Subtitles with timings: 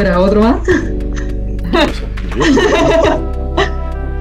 [0.00, 0.56] Espera, ¿otro más?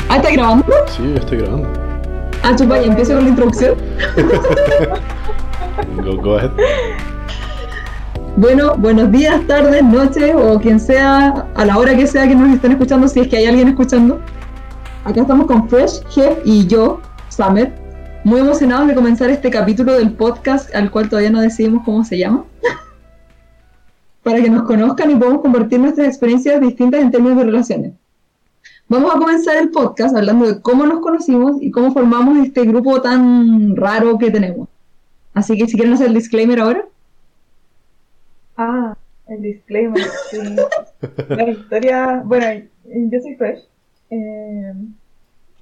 [0.09, 0.65] ¿Ah, está grabando?
[0.87, 1.69] Sí, ya estoy grabando.
[2.43, 3.75] Ah, chupa, y empiezo con la introducción.
[6.03, 6.51] Go, go ahead.
[8.35, 12.53] Bueno, buenos días, tardes, noches o quien sea, a la hora que sea que nos
[12.53, 14.19] estén escuchando, si es que hay alguien escuchando.
[15.05, 17.73] Acá estamos con Fresh, Jeff y yo, Summer,
[18.25, 22.17] muy emocionados de comenzar este capítulo del podcast al cual todavía no decidimos cómo se
[22.17, 22.43] llama.
[24.29, 27.93] Para que nos conozcan y podamos compartir nuestras experiencias distintas en términos de relaciones.
[28.87, 33.01] Vamos a comenzar el podcast hablando de cómo nos conocimos y cómo formamos este grupo
[33.01, 34.69] tan raro que tenemos.
[35.33, 36.85] Así que si quieren hacer el disclaimer ahora.
[38.55, 38.95] Ah,
[39.27, 40.37] el disclaimer, sí.
[41.29, 43.67] La historia, bueno, yo soy Fresh.
[44.11, 44.73] Eh,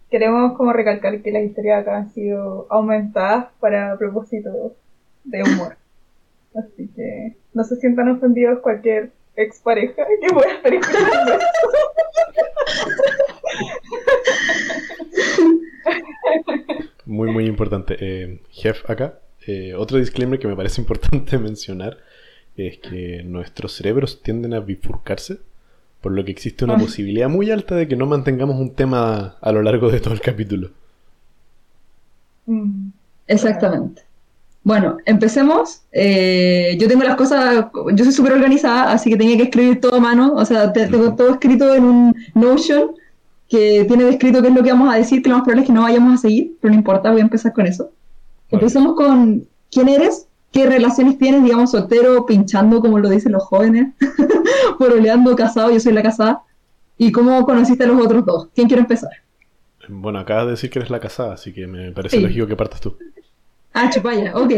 [0.09, 4.73] queremos como recalcar que las historias acá han sido aumentadas para propósitos
[5.23, 5.77] de humor.
[6.53, 11.39] Así que no se sientan ofendidos cualquier expareja que pueda estar escuchando.
[17.05, 17.97] Muy, muy importante.
[17.99, 19.19] Eh, Jeff, acá.
[19.45, 21.97] eh, otro disclaimer que me parece importante mencionar
[22.57, 25.37] es que nuestros cerebros tienden a bifurcarse,
[26.01, 26.79] por lo que existe una Ah.
[26.79, 30.21] posibilidad muy alta de que no mantengamos un tema a lo largo de todo el
[30.21, 30.71] capítulo.
[32.45, 32.89] Mm,
[33.27, 34.03] Exactamente.
[34.67, 35.83] Bueno, empecemos.
[35.93, 39.95] Eh, yo tengo las cosas, yo soy súper organizada, así que tenía que escribir todo
[39.95, 42.91] a mano, o sea, te- tengo todo escrito en un Notion
[43.47, 45.67] que tiene descrito qué es lo que vamos a decir, que lo más probable es
[45.67, 47.91] que no vayamos a seguir, pero no importa, voy a empezar con eso.
[48.51, 53.93] Empecemos con quién eres, qué relaciones tienes, digamos, soltero, pinchando, como lo dicen los jóvenes,
[54.77, 56.41] poroleando, casado, yo soy la casada,
[56.97, 58.47] y cómo conociste a los otros dos.
[58.53, 59.11] ¿Quién quiere empezar?
[59.87, 62.23] Bueno, acabas de decir que eres la casada, así que me parece Sí.
[62.23, 62.97] lógico que partas tú.
[63.79, 64.53] Ah, chupalla, ok.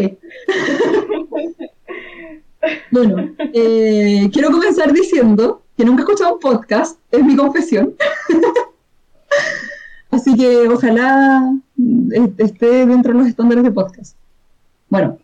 [2.90, 7.96] Bueno, eh, quiero comenzar diciendo que nunca he escuchado un podcast, es mi confesión.
[10.12, 14.16] Así que ojalá eh, esté dentro de los estándares de podcast.
[14.88, 15.18] Bueno,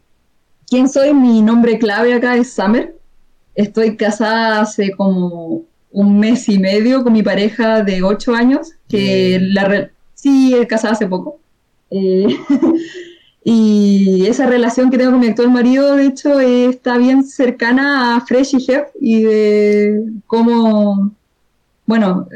[0.67, 1.13] ¿quién soy?
[1.13, 2.99] Mi nombre clave acá es Summer.
[3.55, 9.37] Estoy casada hace como un mes y medio con mi pareja de ocho años, que
[9.39, 9.53] Bien.
[9.53, 11.39] la sí, casada hace poco.
[11.91, 12.27] Eh,
[13.47, 18.15] y esa relación que tengo con mi actual marido, de hecho, eh, está bien cercana
[18.15, 21.11] a Fresh y Jeff y de cómo,
[21.85, 22.27] bueno,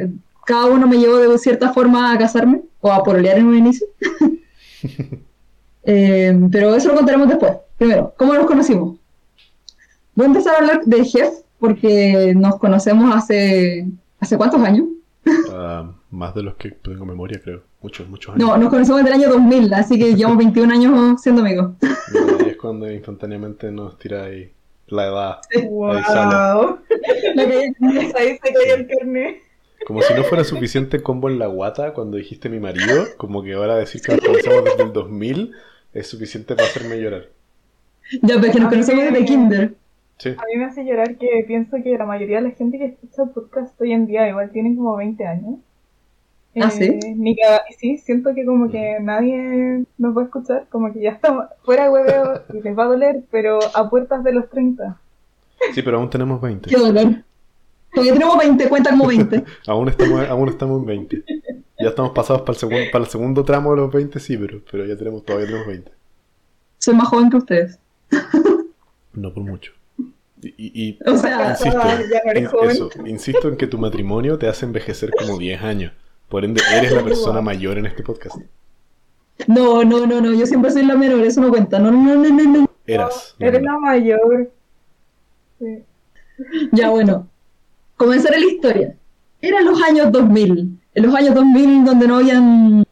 [0.45, 3.87] cada uno me llevó de cierta forma a casarme o a pololear en un inicio.
[5.91, 7.53] Eh, pero eso lo contaremos después.
[7.77, 8.97] Primero, ¿cómo nos conocimos?
[10.13, 13.87] Voy a empezar a hablar de Jeff porque nos conocemos hace,
[14.19, 14.85] ¿hace cuántos años?
[15.51, 17.61] Ah, más de los que tengo memoria, creo.
[17.81, 18.47] Muchos, muchos años.
[18.47, 21.71] No, nos conocemos desde el año 2000, así que llevamos 21 años siendo amigos.
[21.81, 24.51] Ahí es cuando instantáneamente nos tira ahí
[24.87, 25.37] la edad.
[25.53, 26.55] Ahí sale.
[26.65, 26.79] wow.
[27.35, 27.73] Lo que-
[28.17, 29.37] Ahí se cayó el carnet.
[29.85, 33.53] Como si no fuera suficiente combo en la guata cuando dijiste mi marido, como que
[33.53, 35.51] ahora decir que nos conocemos desde el 2000
[35.93, 37.27] es suficiente para hacerme llorar.
[38.21, 39.73] Ya, pero es que nos conocemos desde Kinder.
[40.17, 42.85] Sí, A mí me hace llorar que pienso que la mayoría de la gente que
[42.87, 45.55] escucha podcast hoy en día igual tienen como 20 años.
[46.55, 47.13] ¿Ah, Eh, sí?
[47.15, 51.11] ni cada- sí, siento que como que nadie nos va a escuchar, como que ya
[51.11, 54.99] estamos fuera de hueveo y les va a doler, pero a puertas de los 30.
[55.73, 56.69] sí, pero aún tenemos 20.
[56.69, 57.23] Qué dolor.
[57.93, 59.43] Todavía tenemos 20, cuenta como 20.
[59.67, 61.23] Aún estamos, aún estamos en 20.
[61.79, 64.61] Ya estamos pasados para el, segundo, para el segundo tramo de los 20, sí, pero,
[64.71, 65.91] pero ya tenemos, todavía tenemos 20.
[66.77, 67.79] Soy más joven que ustedes.
[69.13, 69.71] No por mucho.
[70.41, 71.79] Y, y- y- O sea, insisto,
[72.11, 72.69] ya no eres joven.
[72.69, 75.91] eso, insisto en que tu matrimonio te hace envejecer como 10 años.
[76.29, 78.37] Por ende, eres la persona mayor en este podcast.
[79.47, 81.79] no, no, no, no, yo siempre soy la menor, eso no cuenta.
[81.79, 82.69] No, no, no, no, no.
[82.85, 83.35] Eras.
[83.39, 83.71] no, Eres no.
[83.71, 84.51] la mayor.
[85.59, 85.83] Sí.
[86.71, 87.27] Ya, bueno.
[87.97, 88.95] Comenzaré la historia.
[89.41, 90.79] Eran los años 2000.
[90.95, 92.85] En los años 2000 donde no habían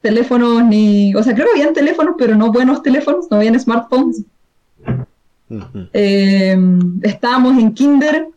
[0.00, 1.14] teléfonos ni...
[1.14, 4.22] O sea, creo que habían teléfonos, pero no buenos teléfonos, no habían smartphones.
[5.92, 6.56] Eh,
[7.02, 8.28] estábamos en kinder,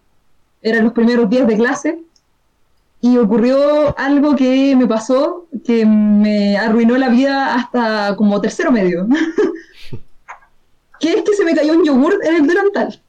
[0.61, 1.99] eran los primeros días de clase,
[3.13, 9.07] y ocurrió algo que me pasó que me arruinó la vida hasta como tercero medio.
[10.99, 13.01] que es que se me cayó un yogur en el delantal.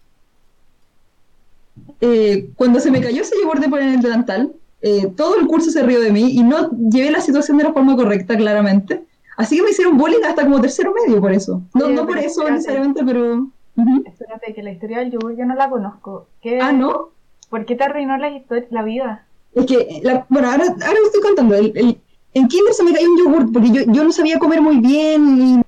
[2.00, 4.52] Eh, cuando se me cayó ese yogur de en el delantal,
[4.82, 7.72] eh, todo el curso se rió de mí y no llevé la situación de la
[7.72, 9.04] forma correcta, claramente.
[9.36, 11.62] Así que me hicieron bullying hasta como tercero medio por eso.
[11.74, 12.52] No, Oye, no por eso espérate.
[12.52, 13.34] necesariamente, pero...
[13.76, 14.02] Ujú.
[14.06, 16.26] Espérate, que la historia del yogur yo no la conozco.
[16.42, 17.10] ¿Qué, Ah, ¿no?
[17.48, 19.27] ¿Por qué te arruinó la, historia, la vida?
[19.58, 21.55] Es que, la- bueno, ahora, ahora estoy contando.
[21.55, 22.00] El, el-
[22.34, 25.62] en kinder se me cayó un yogur porque yo, yo no sabía comer muy bien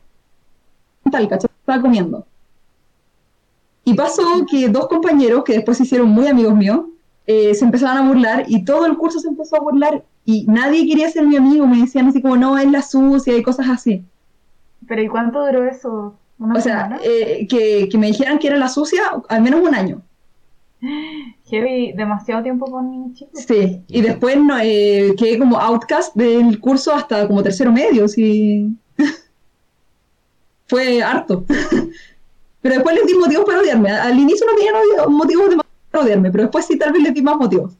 [1.04, 1.50] y tal, ¿cachai?
[1.60, 2.26] Estaba comiendo.
[3.84, 6.80] Y pasó que dos compañeros, que después se hicieron muy amigos míos,
[7.26, 10.86] eh, se empezaban a burlar y todo el curso se empezó a burlar y nadie
[10.86, 14.04] quería ser mi amigo, me decían así como, no, es la sucia y cosas así.
[14.86, 16.14] Pero ¿y cuánto duró eso?
[16.38, 19.74] ¿Una O sea, eh, que, que me dijeran que era la sucia, al menos un
[19.74, 20.02] año.
[21.50, 23.30] Heavy, demasiado tiempo con un chico.
[23.34, 28.74] Sí, y después no, eh, quedé como outcast del curso hasta como tercero medio, sí.
[30.68, 31.44] Fue harto.
[32.62, 33.90] Pero después les di motivos para odiarme.
[33.90, 34.72] Al inicio no tenía
[35.08, 35.56] motivos de
[35.90, 37.72] para odiarme, pero después sí tal vez les di más motivos.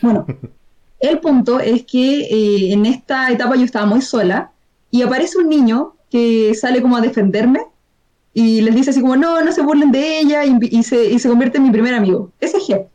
[0.00, 0.26] Bueno,
[1.00, 4.52] el punto es que eh, en esta etapa yo estaba muy sola
[4.90, 7.60] y aparece un niño que sale como a defenderme
[8.38, 11.18] y les dice así como, no, no se burlen de ella y, y se, y
[11.18, 12.32] se convierte en mi primer amigo.
[12.38, 12.86] Ese es Jeff.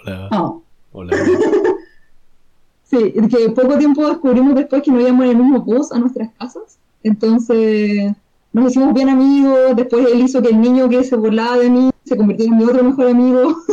[0.00, 0.28] Hola.
[0.30, 0.54] Ah.
[0.92, 1.16] Hola.
[2.84, 6.30] Sí, que poco tiempo descubrimos después que no íbamos en el mismo bus a nuestras
[6.38, 6.78] casas.
[7.02, 8.12] Entonces
[8.52, 9.74] nos hicimos bien amigos.
[9.74, 12.64] Después él hizo que el niño que se burlaba de mí se convirtiera en mi
[12.64, 13.56] otro mejor amigo.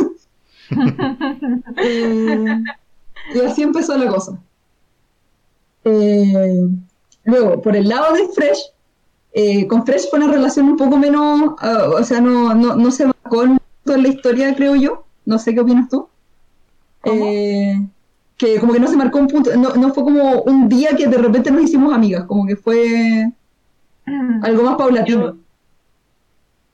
[1.76, 2.62] Eh,
[3.34, 4.40] y así empezó la cosa.
[5.84, 6.66] Eh,
[7.24, 8.71] luego, por el lado de Fresh,
[9.34, 12.90] eh, con Fresh fue una relación un poco menos, ah, o sea, no, no, no
[12.90, 15.04] se marcó en la historia, creo yo.
[15.24, 16.08] No sé qué opinas tú.
[17.04, 17.80] Eh,
[18.36, 21.06] que como que no se marcó un punto, no, no fue como un día que
[21.06, 23.30] de repente nos hicimos amigas, como que fue
[24.42, 25.36] algo más paulatino.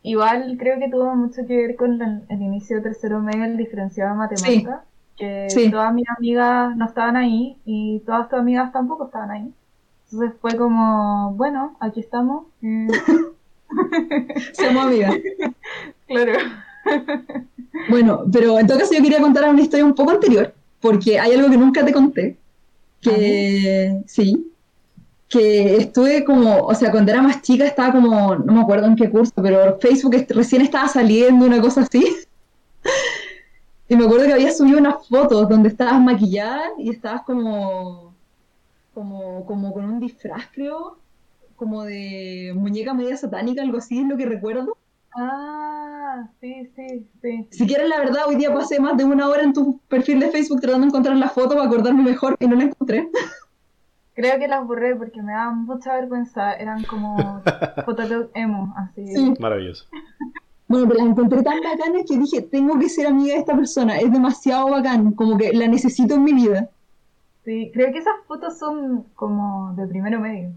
[0.02, 4.12] Igual creo que tuvo mucho que ver con el inicio de tercero medio, el diferenciado
[4.12, 4.84] de matemática.
[5.16, 5.70] Que Sí.
[5.70, 9.52] todas mis amigas no estaban ahí y todas tus amigas tampoco estaban ahí.
[10.10, 12.46] Entonces fue como, bueno, aquí estamos.
[12.62, 12.88] eh,
[14.52, 15.14] Somos amigas.
[16.06, 16.32] claro.
[17.90, 21.34] Bueno, pero en todo caso yo quería contar una historia un poco anterior, porque hay
[21.34, 22.38] algo que nunca te conté,
[23.02, 24.50] que sí,
[25.28, 28.96] que estuve como, o sea, cuando era más chica estaba como, no me acuerdo en
[28.96, 32.04] qué curso, pero Facebook recién estaba saliendo, una cosa así.
[33.90, 38.07] Y me acuerdo que había subido unas fotos donde estabas maquillada y estabas como,
[38.98, 40.98] como, como con un disfraz, creo,
[41.54, 44.76] como de muñeca media satánica, algo así es lo que recuerdo.
[45.16, 47.46] Ah, sí, sí, sí.
[47.52, 50.30] Si quieres la verdad, hoy día pasé más de una hora en tu perfil de
[50.30, 53.08] Facebook tratando de encontrar la foto para acordarme mejor y no la encontré.
[54.14, 56.54] Creo que las borré porque me daban mucha vergüenza.
[56.54, 57.40] Eran como
[57.84, 59.06] fotolog emo, así.
[59.14, 59.34] Sí.
[59.38, 59.86] Maravilloso.
[60.66, 63.98] Bueno, pero las encontré tan bacanas que dije, tengo que ser amiga de esta persona,
[63.98, 66.68] es demasiado bacán, como que la necesito en mi vida.
[67.48, 70.50] Sí, creo que esas fotos son como de primero medio.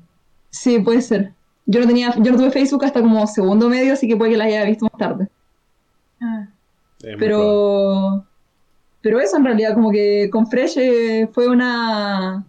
[0.49, 1.31] Sí, puede ser.
[1.65, 4.37] Yo no tenía, yo no tuve Facebook hasta como segundo medio, así que puede que
[4.37, 5.29] la haya visto más tarde.
[6.19, 6.49] Ah,
[7.01, 7.15] Es.
[7.17, 8.25] Pero,
[9.01, 12.43] pero eso en realidad, como que con Fresh eh, fue una,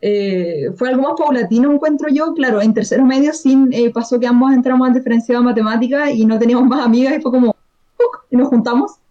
[0.00, 2.34] eh, fue algo más paulatino, encuentro yo.
[2.34, 6.24] Claro, en tercero medio sí eh, pasó que ambos entramos al diferenciado de matemática y
[6.24, 7.56] no teníamos más amigas y fue como,
[7.96, 8.26] ¡puc!
[8.30, 9.01] y nos juntamos.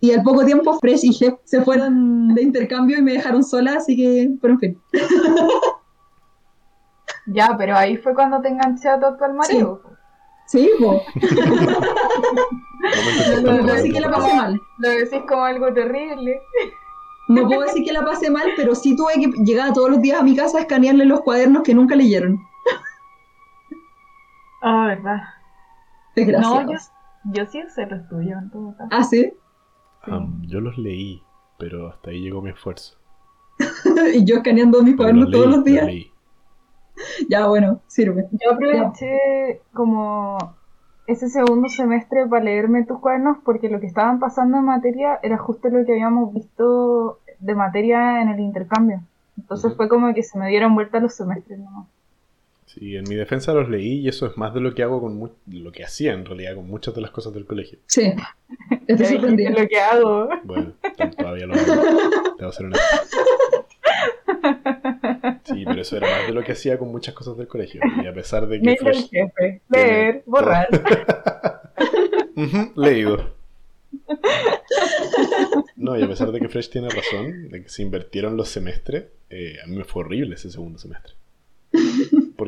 [0.00, 3.74] Y al poco tiempo Fresh y Jeff se fueron de intercambio y me dejaron sola,
[3.78, 4.82] así que, pero en fin.
[7.26, 9.82] Ya, pero ahí fue cuando te enganché a tu actual marido.
[10.46, 11.02] Sí, po.
[11.04, 11.80] Momento
[13.42, 14.60] no, no para decir que la pasé mal.
[14.78, 16.40] Lo decís como algo terrible.
[17.28, 20.18] No puedo decir que la pasé mal, pero sí tuve que llegar todos los días
[20.18, 22.40] a mi casa a escanearle los cuadernos que nunca leyeron.
[24.62, 25.18] Ah, verdad.
[26.16, 26.64] Desgraciados.
[26.64, 28.88] No, yo, yo sí sé los tuyos en todo caso.
[28.90, 29.30] Ah, sí.
[30.42, 31.22] Yo los leí,
[31.58, 32.96] pero hasta ahí llegó mi esfuerzo.
[34.14, 35.84] y yo escaneando mis cuadernos los todos los días.
[35.84, 36.12] los leí.
[37.28, 38.28] Ya, bueno, sirve.
[38.32, 40.36] Yo aproveché como
[41.06, 45.38] ese segundo semestre para leerme tus cuadernos porque lo que estaban pasando en materia era
[45.38, 49.02] justo lo que habíamos visto de materia en el intercambio.
[49.36, 51.86] Entonces fue como que se me dieron vuelta los semestres nomás.
[52.78, 55.16] Sí, en mi defensa los leí y eso es más de lo que hago con
[55.16, 57.78] mu- lo que hacía en realidad con muchas de las cosas del colegio.
[57.86, 58.12] Sí.
[58.86, 59.50] Estoy sorprendida.
[59.50, 60.28] lo que hago.
[60.44, 60.72] Bueno,
[61.16, 62.36] todavía lo hago.
[62.38, 62.84] Debo ser honesto.
[65.44, 67.80] Sí, pero eso era más de lo que hacía con muchas cosas del colegio.
[68.02, 69.60] Y a pesar de que del Fresh- jefe.
[69.70, 70.68] Leer, borrar.
[72.76, 73.34] Leído.
[75.76, 79.06] No, y a pesar de que Fresh tiene razón, de que se invirtieron los semestres,
[79.30, 81.14] eh, a mí me fue horrible ese segundo semestre.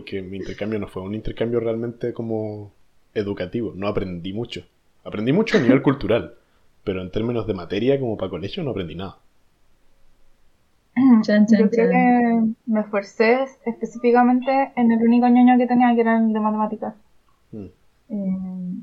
[0.00, 2.72] Porque mi intercambio no fue un intercambio realmente como
[3.12, 4.62] educativo, no aprendí mucho.
[5.04, 6.36] Aprendí mucho a nivel cultural,
[6.84, 9.18] pero en términos de materia como para colegio no aprendí nada.
[10.96, 16.32] Yo creo que me esforcé específicamente en el único ñoño que tenía, que era el
[16.32, 16.94] de matemáticas.
[17.52, 17.66] Mm.
[18.08, 18.82] Eh,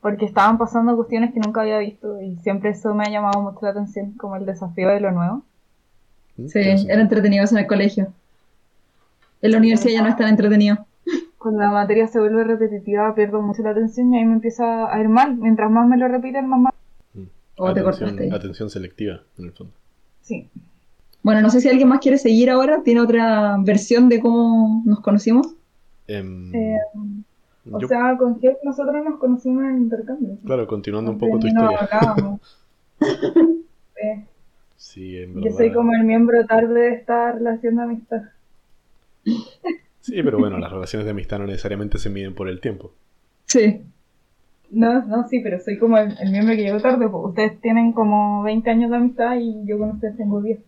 [0.00, 3.58] porque estaban pasando cuestiones que nunca había visto y siempre eso me ha llamado mucho
[3.60, 5.42] la atención, como el desafío de lo nuevo.
[6.38, 6.46] ¿Mm?
[6.46, 8.14] Sí, Entonces, era entretenido eso en el colegio.
[9.42, 10.86] En la universidad ya no es tan entretenido.
[11.38, 15.00] Cuando la materia se vuelve repetitiva pierdo mucho la atención y ahí me empieza a
[15.00, 15.36] ir mal.
[15.36, 16.72] Mientras más me lo repiten, más mal.
[17.56, 18.34] ¿O te atención, cortaste?
[18.34, 19.72] atención selectiva, en el fondo.
[20.22, 20.48] Sí.
[21.22, 22.82] Bueno, no sé si alguien más quiere seguir ahora.
[22.82, 25.54] ¿Tiene otra versión de cómo nos conocimos?
[26.06, 26.76] Em, Eh,
[27.70, 30.38] o yo, sea, con Jeff nosotros nos conocimos en el intercambio.
[30.44, 31.78] claro, continuando un poco tu no historia.
[31.90, 32.40] hablábamos.
[34.00, 34.24] Eh,
[34.76, 35.56] Sí, en yo verdad.
[35.56, 38.22] soy como el miembro tarde de esta relación de amistad.
[40.00, 42.92] Sí, pero bueno, las relaciones de amistad no necesariamente se miden por el tiempo.
[43.46, 43.82] Sí.
[44.70, 47.08] No, no, sí, pero soy como el, el miembro que llegó tarde.
[47.08, 50.58] Porque ustedes tienen como 20 años de amistad y yo con ustedes tengo 10.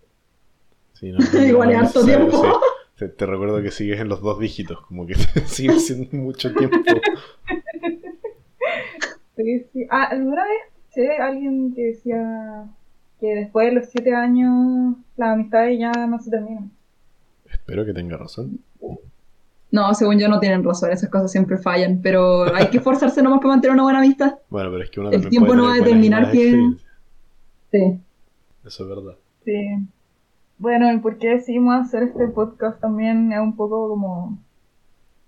[0.95, 2.43] Sí, no, no, Igual es harto tiempo.
[2.43, 2.49] sí.
[2.99, 5.15] Te, te recuerdo que sigues en los dos dígitos, como que
[5.47, 6.77] sigue siendo mucho tiempo.
[9.37, 9.87] Sí, sí.
[9.89, 12.67] Ah, ¿alguna vez escuché a alguien que decía
[13.19, 16.71] que después de los 7 años las amistades ya no se terminan?
[17.51, 18.61] Espero que tenga razón.
[19.73, 23.39] No, según yo no tienen razón, esas cosas siempre fallan, pero hay que esforzarse nomás
[23.39, 24.35] para mantener una buena amistad.
[24.49, 26.91] Bueno, pero es que uno El tiempo no va a determinar experiencias.
[27.71, 28.01] Sí.
[28.65, 29.17] Eso es verdad.
[29.45, 29.79] Sí.
[30.59, 34.39] Bueno, el por qué decidimos hacer este podcast también es un poco como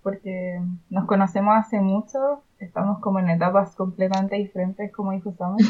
[0.03, 0.61] porque
[0.91, 5.65] nos conocemos hace mucho, estamos como en etapas completamente diferentes, como dijo Samuel,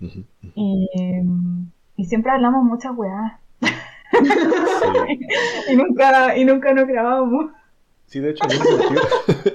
[0.54, 0.88] y,
[1.96, 3.32] y siempre hablamos muchas weas,
[4.12, 5.20] Sí.
[5.72, 7.50] y nunca, y nunca nos grabábamos.
[8.06, 9.02] Sí, de hecho, en ese sentido,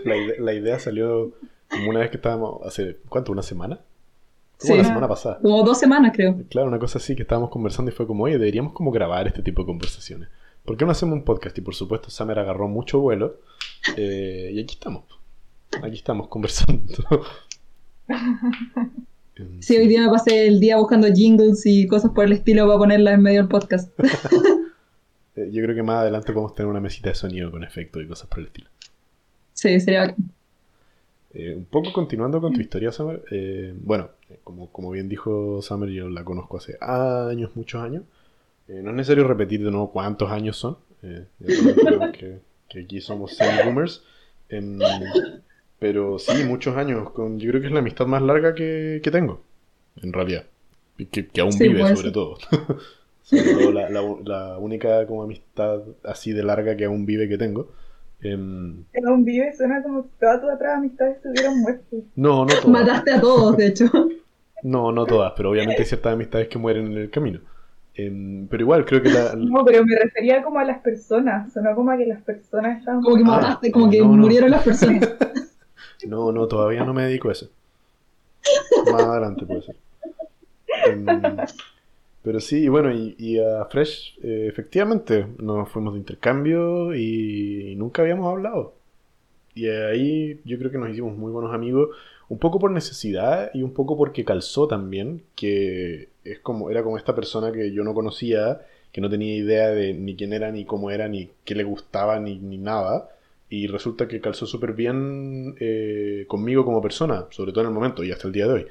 [0.06, 1.32] la, idea, la idea salió
[1.70, 3.32] como una vez que estábamos, hace, ¿cuánto?
[3.32, 3.80] ¿Una semana?
[4.60, 4.78] Como Sí.
[4.80, 5.40] la semana pasada.
[5.42, 6.36] Como dos semanas, creo.
[6.50, 9.44] Claro, una cosa así que estábamos conversando y fue como, oye, deberíamos como grabar este
[9.44, 10.30] tipo de conversaciones.
[10.66, 11.56] ¿Por qué no hacemos un podcast?
[11.58, 13.36] Y por supuesto, Summer agarró mucho vuelo.
[13.96, 15.04] eh, y aquí estamos.
[15.84, 16.82] Aquí estamos conversando.
[19.60, 22.80] Sí, hoy día me pasé el día buscando jingles y cosas por el estilo para
[22.80, 23.92] ponerlas en medio del podcast.
[25.36, 28.08] Eh, Yo creo que más adelante podemos tener una mesita de sonido con efectos y
[28.08, 28.70] cosas por el estilo.
[29.54, 30.16] Sí, sería.
[31.32, 33.24] Eh, un poco continuando con tu historia, Summer.
[33.30, 38.02] eh, bueno, eh, como, como bien dijo Summer, yo la conozco hace años, muchos años.
[38.68, 40.78] Eh, no es necesario repetir de nuevo cuántos años son.
[41.02, 44.04] que, que aquí somos semi-boomers.
[44.50, 44.80] Em,
[45.80, 47.12] pero sí, muchos años.
[47.12, 49.42] Con, yo creo que es la amistad más larga que, que tengo,
[50.02, 50.46] en realidad.
[50.98, 52.14] Y Que, que aún Sí, vive, puede sobre ser.
[52.14, 52.38] todo.
[53.24, 57.38] sobre todo la, la- la única como amistad así de larga que aún vive que
[57.38, 57.72] tengo.
[58.20, 62.00] Era un vive, suena como si todas tus otras amistades estuvieran muertas.
[62.16, 62.68] no, no todas.
[62.68, 63.86] Mataste a todos, de hecho.
[64.64, 67.40] No, no todas, pero obviamente hay ciertas amistades que mueren en el camino.
[67.94, 69.36] Em, pero igual, creo que la...
[69.36, 73.02] No, pero me refería como a las personas, sonó como a que las personas estaban
[73.02, 74.24] Como que Ah, mataste, como que no, no.
[74.24, 75.08] murieron las personas.
[76.08, 77.50] No, no, todavía no me dedico a eso.
[78.92, 79.76] Más adelante puede ser.
[80.86, 81.06] Em,
[82.28, 87.74] pero sí, y bueno, y, y a Fresh, eh, efectivamente, nos fuimos de intercambio y,
[87.78, 88.74] nunca habíamos hablado.
[89.56, 91.96] Y ahí yo creo que nos hicimos muy buenos amigos,
[92.30, 96.98] un poco por necesidad y un poco porque calzó también, que es como, era como
[96.98, 100.66] esta persona que yo no conocía, que no tenía idea de ni quién era, ni
[100.66, 103.10] cómo era, ni qué le gustaba, ni, ni nada.
[103.50, 108.04] Y resulta que calzó súper bien eh, conmigo como persona, sobre todo en el momento
[108.04, 108.68] y hasta el día de hoy.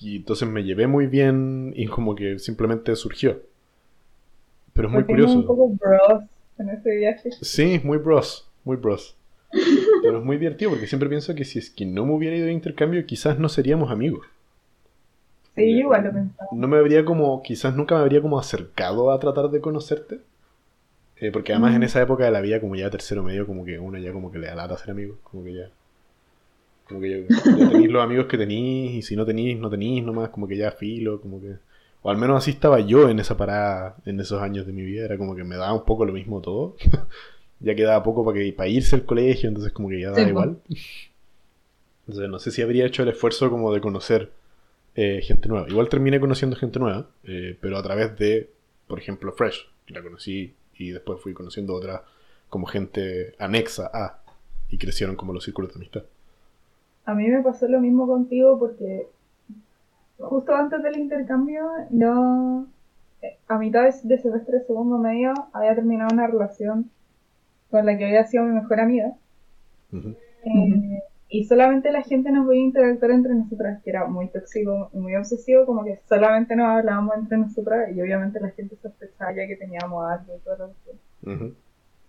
[0.00, 3.40] Y entonces me llevé muy bien y como que simplemente surgió.
[4.74, 5.46] Pero es muy Porque fuimos un curioso.
[5.46, 6.24] poco bros
[6.58, 7.30] en ese viaje.
[7.40, 9.16] Sí, muy bros, muy bros.
[10.02, 12.46] Pero es muy divertido porque siempre pienso que si es que no me hubiera ido
[12.46, 14.26] de intercambio, quizás no seríamos amigos.
[15.54, 16.48] Sí, igual lo pensaba.
[16.50, 20.20] No me habría como, quizás nunca me habría como acercado a tratar de conocerte.
[21.22, 23.78] Eh, porque además en esa época de la vida, como ya tercero medio, como que
[23.78, 25.18] uno ya como que le da lata ser amigos.
[25.22, 25.70] Como que ya.
[26.88, 30.02] Como que ya, ya tenéis los amigos que tenéis, y si no tenéis, no tenéis
[30.02, 31.58] nomás, como que ya filo, como que.
[32.02, 35.04] O al menos así estaba yo en esa parada, en esos años de mi vida.
[35.04, 36.74] Era como que me daba un poco lo mismo todo.
[37.60, 40.28] ya quedaba poco para, que, para irse al colegio, entonces como que ya daba Sí,
[40.28, 40.58] igual.
[42.08, 44.32] Entonces no sé si habría hecho el esfuerzo como de conocer
[44.96, 45.68] eh, gente nueva.
[45.68, 48.50] Igual terminé conociendo gente nueva, eh, pero a través de,
[48.88, 50.52] por ejemplo, Fresh, que la conocí
[50.88, 52.04] y después fui conociendo otra
[52.48, 54.22] como gente anexa a,
[54.68, 56.02] y crecieron como los círculos de amistad.
[57.04, 59.08] A mí me pasó lo mismo contigo porque
[60.18, 62.66] justo antes del intercambio, yo
[63.22, 66.90] eh, a mitad de, semestre de segundo medio había terminado una relación
[67.70, 69.12] con la que había sido mi mejor amiga.
[69.92, 71.02] Eh,
[71.34, 75.16] Y solamente la gente nos veía interactuar entre nosotras, que era muy tóxico y muy
[75.16, 79.56] obsesivo, como que solamente nos hablábamos entre nosotras y obviamente la gente sospechaba ya que
[79.56, 81.54] teníamos algo y todo lo que Ujú.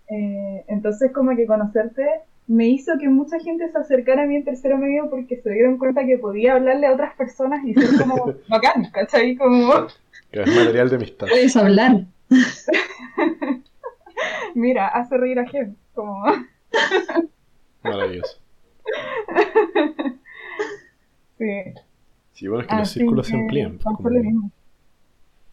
[0.09, 2.05] Eh, entonces como que conocerte
[2.47, 5.77] me hizo que mucha gente se acercara a mí en tercero medio porque se dieron
[5.77, 9.37] cuenta que podía hablarle a otras personas y ser como bacán, ¿cachai?
[9.37, 9.87] Como,
[10.33, 11.27] Que es material de amistad.
[11.29, 12.07] Puedes hablar.
[14.53, 16.25] mira, hace reír a gente, como,
[17.83, 18.42] Maravilloso.
[21.37, 21.73] sí.
[22.33, 23.77] Sí, bueno, es que los círculos se amplían.
[23.77, 24.51] pues, como.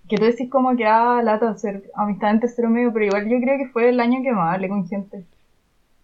[0.08, 3.40] Que tú decís como que ah, lata hacer amistad en tercero medio, pero igual yo
[3.40, 5.24] creo que fue el año que más hablé con gente.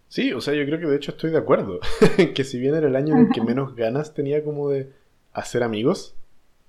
[0.08, 1.80] Sí, o sea, yo creo que de hecho estoy de acuerdo.
[2.34, 4.92] que si bien era el año en el que menos ganas tenía como de
[5.32, 6.14] hacer amigos,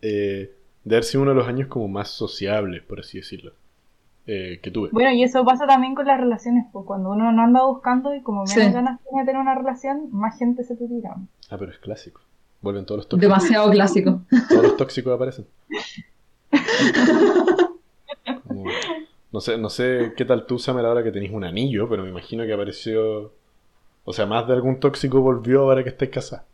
[0.01, 0.51] eh,
[0.83, 3.53] de haber sido uno de los años como más sociables, por así decirlo,
[4.27, 4.89] eh, que tuve.
[4.91, 8.21] Bueno, y eso pasa también con las relaciones, pues cuando uno no anda buscando y
[8.21, 8.71] como menos Sí.
[8.71, 11.15] ganas tiene de tener una relación, más gente se te tira.
[11.49, 12.21] Ah, pero es clásico.
[12.61, 13.21] Vuelven todos los tóxicos.
[13.21, 14.21] Demasiado clásico.
[14.49, 15.45] Todos los tóxicos aparecen.
[18.47, 18.65] Como-
[19.31, 22.09] no sé, no sé qué tal tú, Samer, ahora que tenés un anillo, pero me
[22.09, 23.31] imagino que apareció.
[24.05, 26.45] O sea, más de algún tóxico volvió ahora que estáis casada.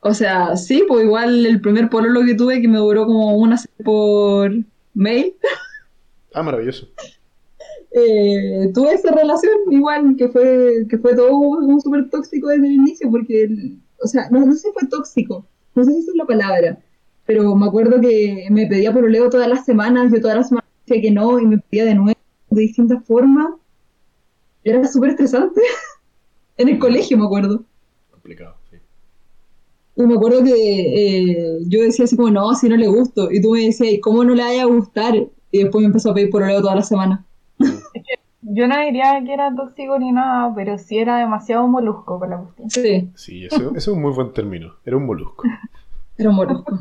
[0.00, 3.56] O sea, sí, pues igual el primer pololo que tuve que me duró como una
[3.84, 4.52] por
[4.92, 5.34] mail.
[6.34, 6.88] Ah, maravilloso.
[7.92, 12.72] eh, tuve esa relación igual que fue que fue todo un súper tóxico desde el
[12.72, 16.10] inicio porque el- o sea no, no sé si fue tóxico no sé si esa
[16.10, 16.78] es la palabra
[17.26, 20.68] pero me acuerdo que me pedía por Leo todas las semanas yo todas las semanas
[20.86, 22.18] decía que no y me pedía de nuevo
[22.50, 23.48] de distintas formas.
[24.64, 25.60] Era súper estresante.
[26.56, 27.64] En el colegio me acuerdo.
[28.12, 28.76] Complicado, sí.
[29.96, 33.30] y me acuerdo que eh, yo decía así como no si no le gusto.
[33.30, 35.14] Y tú me decías "¿Y cómo no le vaya a gustar
[35.54, 37.20] y después me empezó a pedir por Leo todas las semanas
[38.42, 42.38] Yo no diría que era tóxico ni nada, pero sí era demasiado molusco con la
[42.38, 42.70] cuestión.
[42.70, 44.74] sí Sí, eso, eso es un muy buen término.
[44.84, 45.44] Era un molusco.
[46.18, 46.78] Era un molusco.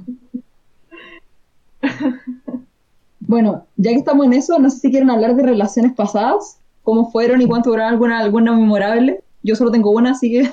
[3.20, 7.10] Bueno, ya que estamos en eso, no sé si quieren hablar de relaciones pasadas, cómo
[7.10, 9.24] fueron y cuánto duraron alguna, alguna memorable.
[9.42, 10.52] Yo solo tengo una, así que...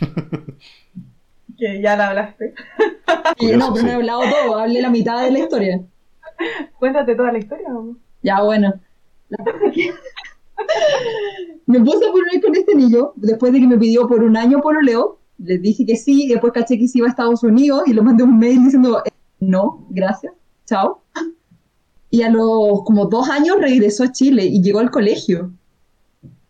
[1.58, 2.54] Que ya la hablaste.
[3.36, 5.82] Curioso, no, pero no he hablado todo, hablé la mitad de la historia.
[6.78, 7.68] Cuéntate toda la historia.
[7.70, 7.96] ¿o?
[8.22, 8.72] Ya, bueno.
[9.28, 9.92] La cosa es que
[11.66, 14.60] me puse a poner con este niño, después de que me pidió por un año
[14.60, 17.92] pololeo, les dije que sí, y después caché que se iba a Estados Unidos y
[17.92, 20.32] le mandé un mail diciendo, eh, no, gracias,
[20.66, 21.02] chao.
[22.10, 25.52] Y a los como dos años regresó a Chile y llegó al colegio.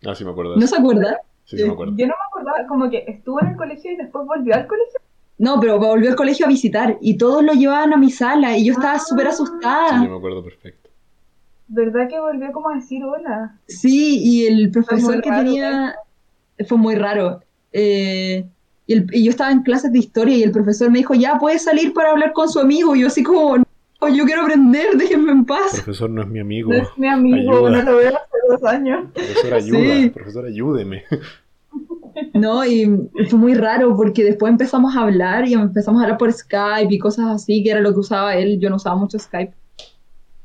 [0.07, 0.57] Ah, sí me acuerdo.
[0.57, 1.21] ¿No se acuerda?
[1.45, 1.95] Sí, sí me acuerdo.
[1.97, 5.01] Yo no me acordaba, como que estuvo en el colegio y después volvió al colegio.
[5.39, 8.65] No, pero volvió al colegio a visitar y todos lo llevaban a mi sala y
[8.67, 8.99] yo estaba Ah.
[8.99, 10.03] súper Sí, asustada.
[10.05, 10.91] yo me acuerdo perfecto.
[11.69, 13.55] ¿Verdad que volvió como a decir hola?
[13.69, 15.95] Sí, y el profesor que raro, tenía
[16.67, 17.41] fue muy raro.
[17.73, 18.45] Eh,
[18.87, 21.39] y, el- y yo estaba en clases de historia y el profesor me dijo, ya
[21.39, 22.97] puedes salir para hablar con su amigo.
[22.97, 25.73] Y yo así como, no, yo quiero aprender, déjenme en paz.
[25.85, 26.71] Profesor no es mi amigo.
[26.71, 27.71] No es mi amigo, Ayuda.
[27.85, 29.05] no lo veo hace dos años.
[29.13, 29.79] Profesor, ayuda.
[29.95, 30.11] Sí.
[30.11, 31.05] Profesor, ayúdeme.
[32.39, 36.33] No, y fue muy raro porque después empezamos a hablar y empezamos a hablar por
[36.33, 38.59] Skype y cosas así, que era lo que usaba él.
[38.61, 39.53] Yo no usaba mucho Skype.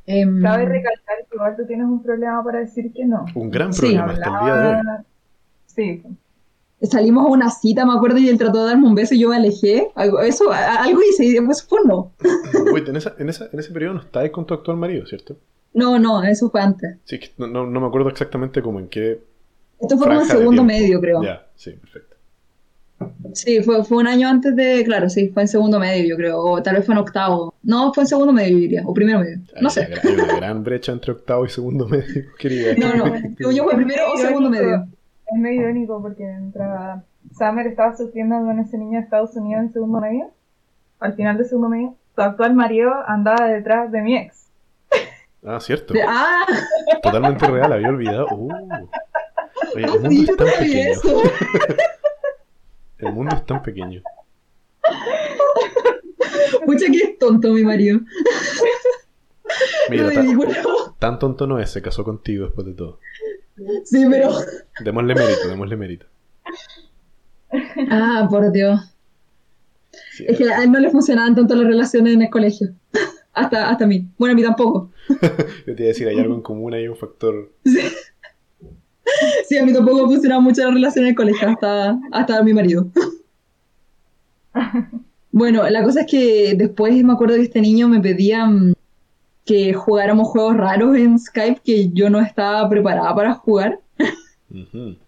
[0.06, 3.26] Em, Cabe recalcar que igual tú tienes un problema para decir que no.
[3.36, 4.76] Un gran Sí, problema hasta el día de hoy.
[5.66, 6.04] Sí,
[6.84, 9.30] salimos a una cita, me acuerdo, y él trató de darme un beso y yo
[9.30, 9.90] me alejé.
[9.96, 12.12] Algo, eso, algo hice y después fue no.
[12.74, 15.38] Wait, en, esa, en, esa, en ese periodo no estabas con tu actual marido, ¿cierto?
[15.74, 16.98] No, no, eso fue antes.
[17.06, 19.22] Sí, que no, no, no me acuerdo exactamente como en qué
[19.84, 21.22] Esto fue como de segundo medio, creo.
[21.22, 22.16] Ya, sí, perfecto.
[23.34, 26.40] Sí, fue, fue un año antes de, claro, sí, fue en segundo medio, yo creo,
[26.40, 27.54] o tal vez fue en octavo.
[27.64, 29.90] No, fue en segundo medio, yo diría, o primero medio, no sé.
[29.92, 32.76] una, hay una gran brecha entre octavo y segundo medio, querida.
[32.78, 34.88] No, no, yo, yo fue primero o segundo medio.
[35.26, 37.04] Es medio irónico porque mientras
[37.38, 40.32] Summer estaba sufriendo con ese niño de Estados Unidos en segundo medio,
[41.00, 44.48] al final de segundo medio, tu actual marido andaba detrás de mi ex.
[45.46, 45.94] Ah, cierto.
[46.08, 46.46] Ah,
[47.02, 48.28] Totalmente real, había olvidado.
[48.32, 48.50] Uh.
[49.76, 50.92] Oye, el mundo sí, es tan pequeño.
[50.92, 51.22] eso.
[53.00, 54.02] El mundo es tan pequeño.
[56.66, 58.00] Pucha que es tonto mi marido.
[59.90, 60.38] Mira, tan,
[61.00, 63.00] tan tonto no es, se casó contigo después de todo.
[63.84, 64.32] Sí, pero...
[64.84, 66.06] Démosle mérito, démosle mérito.
[67.90, 68.80] Ah, por Dios.
[70.12, 72.70] Sí, Es que a él no le funcionaban tanto las relaciones en el colegio.
[73.34, 74.08] Hasta, hasta a mí.
[74.18, 74.92] Bueno, a mí tampoco.
[75.68, 77.52] Yo te iba a decir, hay algo en común, hay un factor.
[77.66, 77.80] Sí,
[79.54, 82.88] Sí, a mí tampoco funcionaban mucho las relaciones en el colegio, hasta, hasta mi marido.
[85.36, 88.74] Bueno, la cosa es que después me acuerdo que este niño me pedía mm,
[89.46, 93.80] que jugáramos juegos raros en Skype que yo no estaba preparada para jugar.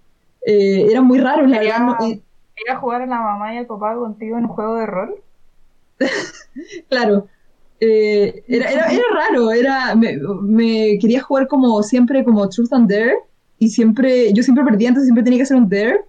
[0.48, 1.80] Eh, eran muy raros, la verdad.
[1.80, 2.22] no- eh,
[2.80, 5.16] jugar a la mamá y al papá contigo en un juego de rol.
[6.90, 7.28] Claro.
[7.80, 12.88] Eh, era, era, era raro, era, me, me quería jugar como siempre como Truth and
[12.92, 13.16] Dare
[13.60, 16.02] y siempre, yo siempre perdía, entonces siempre tenía que hacer un Dare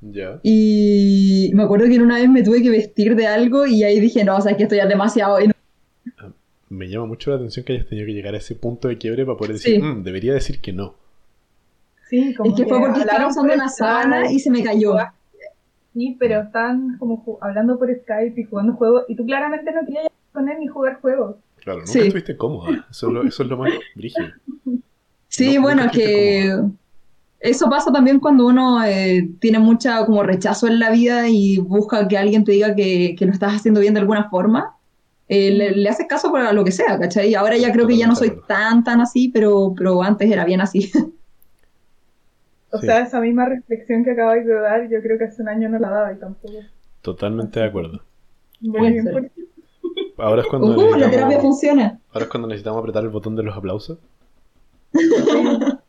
[0.00, 0.40] Ya.
[0.42, 4.24] y me acuerdo que una vez me tuve que vestir de algo y ahí dije,
[4.24, 5.38] no, o sea, es que esto ya es demasiado.
[5.40, 6.34] no-
[6.68, 9.24] Me llama mucho la atención que hayas tenido que llegar a ese punto de quiebre
[9.26, 9.82] para poder decir, Sí.
[9.82, 10.94] "Mm, debería decir que no.
[12.08, 14.96] Sí, como Es que fue porque estaba usando una sábana y se me cayó.
[15.94, 20.06] Sí, pero están como hablando por Skype y jugando juegos y tú claramente no querías
[20.32, 21.36] con él ni jugar juegos.
[21.62, 21.98] Claro, nunca Sí.
[22.00, 22.86] estuviste cómoda.
[22.90, 24.28] Eso es lo, eso es lo más brígido.
[25.32, 26.62] Sí, No, bueno, que
[27.40, 32.08] eso pasa también cuando uno eh, tiene mucha como rechazo en la vida y busca
[32.08, 34.76] que alguien te diga que, que lo estás haciendo bien de alguna forma.
[35.28, 37.34] eh, le, le haces caso para lo que sea, ¿cachai?
[37.34, 40.60] Ahora ya creo que ya no soy tan, tan así, pero, pero antes era bien
[40.60, 40.92] así.
[42.72, 42.86] O Sí.
[42.86, 45.78] sea, esa misma reflexión que acabáis de dar, yo creo que hace un año no
[45.78, 46.66] la daba y tampoco.
[47.02, 48.02] Totalmente de acuerdo.
[48.60, 49.30] Muy bien por.
[50.16, 52.00] Ahora es cuando Uh, la terapia necesitamos, funciona.
[52.12, 53.98] ahora es cuando necesitamos apretar el botón de los aplausos.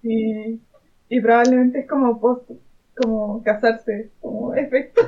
[0.01, 0.59] Y,
[1.09, 2.49] y probablemente es como post,
[2.95, 5.01] como casarse, como efecto.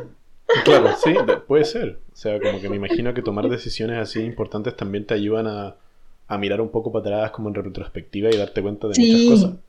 [0.63, 1.99] Claro, sí, de- puede ser.
[2.13, 5.75] O sea, como que me imagino que tomar decisiones así importantes también te ayudan a,
[6.27, 9.27] a mirar un poco para atrás como en retrospectiva y darte cuenta de Sí.
[9.29, 9.59] muchas cosas.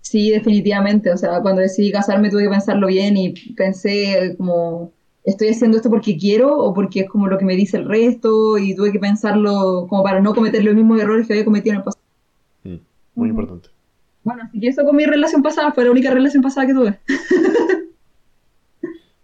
[0.00, 1.10] Sí, definitivamente.
[1.12, 4.92] O sea, cuando decidí casarme tuve que pensarlo bien y pensé como,
[5.24, 8.58] ¿estoy haciendo esto porque quiero o porque es como lo que me dice el resto?
[8.58, 11.78] Y tuve que pensarlo como para no cometer los mismos errores que había cometido en
[11.78, 12.01] el pasado.
[13.14, 13.68] Muy importante.
[14.24, 16.98] Bueno, así que eso con mi relación pasada fue la única relación pasada que tuve.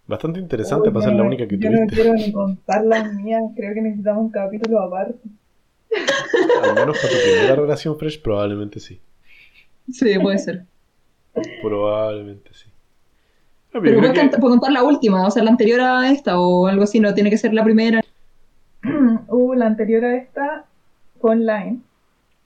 [0.07, 1.95] Bastante interesante para ser yo la no- única que Yo no tuviste.
[1.95, 5.19] quiero ni contar las mías, creo que necesitamos un capítulo aparte.
[6.63, 8.99] Al menos para tu primera relación fresh, probablemente sí.
[9.91, 10.65] Sí, puede ser.
[11.61, 12.65] Probablemente sí.
[13.73, 16.65] No, pero yo puedo, que- contar la última, o sea, la anterior a esta o
[16.67, 18.01] algo así, no tiene que ser la primera.
[19.31, 20.65] Uh, la anterior a esta
[21.21, 21.81] fue online.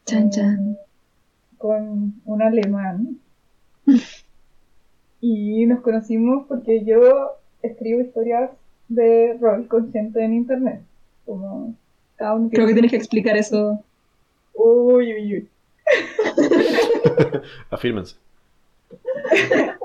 [0.06, 0.78] Chan, eh, chan.
[1.64, 3.20] Con un alemán.
[5.22, 8.52] Y nos conocimos porque yo escribo historias
[8.90, 10.82] de rol con gente en internet.
[11.26, 11.74] Como
[12.18, 13.82] cada uno Creo que tienes que explicar eso.
[14.54, 15.50] Uy, uy, uy.
[17.70, 18.18] Afírmense.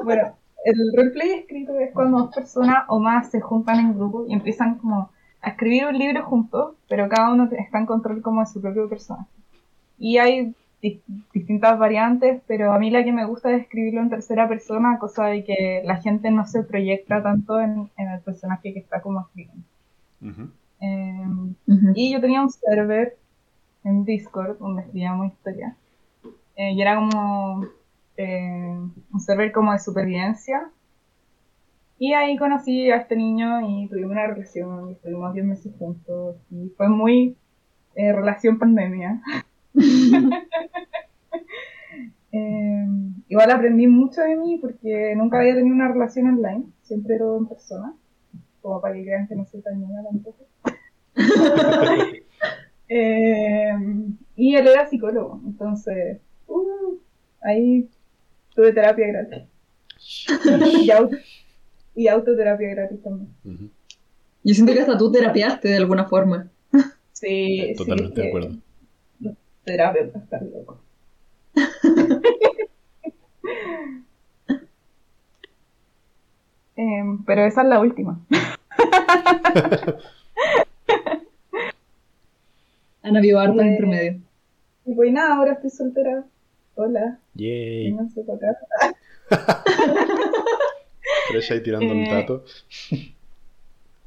[0.02, 4.32] Bueno, el roleplay escrito es cuando dos personas o más se juntan en grupo y
[4.32, 5.12] empiezan como
[5.42, 8.88] a escribir un libro juntos, pero cada uno está en control como de su propio
[8.88, 9.30] personaje.
[9.96, 14.10] Y hay di- distintas variantes, pero a mí la que me gusta es escribirlo en
[14.10, 18.72] tercera persona, cosa de que la gente no se proyecta tanto en, en el personaje
[18.72, 19.64] que está como escribiendo.
[20.80, 21.54] Em,
[21.94, 23.16] y yo tenía un server
[23.84, 25.74] en Discord donde escribíamos historias.
[26.56, 27.64] Eh, y era como
[28.16, 28.78] eh,
[29.12, 30.70] un server como de supervivencia.
[31.98, 36.36] Y ahí conocí a este niño y tuvimos una relación y estuvimos 10 meses juntos.
[36.50, 37.36] Y fue muy
[37.96, 39.20] eh, relación pandemia.
[42.30, 42.86] Eh,
[43.28, 47.46] igual aprendí mucho de mí porque nunca había tenido una relación online, siempre era en
[47.46, 47.94] persona,
[48.60, 50.46] como para que crean que no soy tan niña tampoco.
[52.90, 53.70] Eh,
[54.34, 56.96] y él era psicólogo, entonces uh,
[57.42, 57.86] ahí
[58.54, 59.42] tuve terapia gratis.
[60.82, 61.16] y, auto,
[61.94, 63.28] y autoterapia gratis también.
[64.42, 66.48] Yo siento que hasta tú terapiaste de alguna forma.
[67.12, 68.56] Sí, Eh, Totalmente sí, de que acuerdo.
[69.68, 70.78] Terapeutas están locos.
[76.76, 78.20] Em, pero esa es la última.
[83.02, 84.20] Han habido hartas Eh, intermedio.
[84.84, 86.24] Y pues nada, ahora estoy soltera.
[86.74, 87.86] Hola, Yay.
[87.90, 88.94] vénganse para acá.
[91.30, 92.44] Fresh ahí tirando el Eh, dato.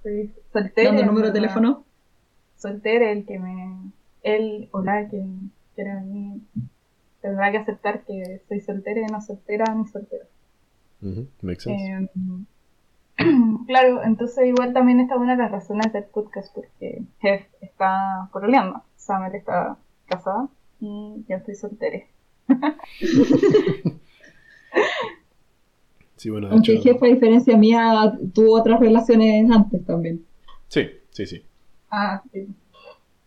[0.04, 0.88] Soy soltera.
[0.90, 1.84] Dando el número de teléfono.
[2.58, 3.92] soltera, el que me.
[4.24, 5.24] Él o la que
[5.76, 6.42] quiera a mí
[7.22, 10.26] tendrá que aceptar que soy soltera y no soltera ni soltera.
[11.42, 11.92] Makes sense.
[11.92, 12.10] Eh,
[13.68, 18.84] claro, entonces igual también está una de las razones del podcast porque Jeff está pololeando,
[18.98, 20.48] Summer está casada
[20.80, 22.00] y yo estoy soltera.
[26.22, 26.84] Sí, bueno, de Aunque hecho.
[26.84, 30.24] jefe, a diferencia mía, tuvo otras relaciones antes también.
[30.68, 31.44] Sí, sí, sí.
[31.90, 32.48] Ah, sí.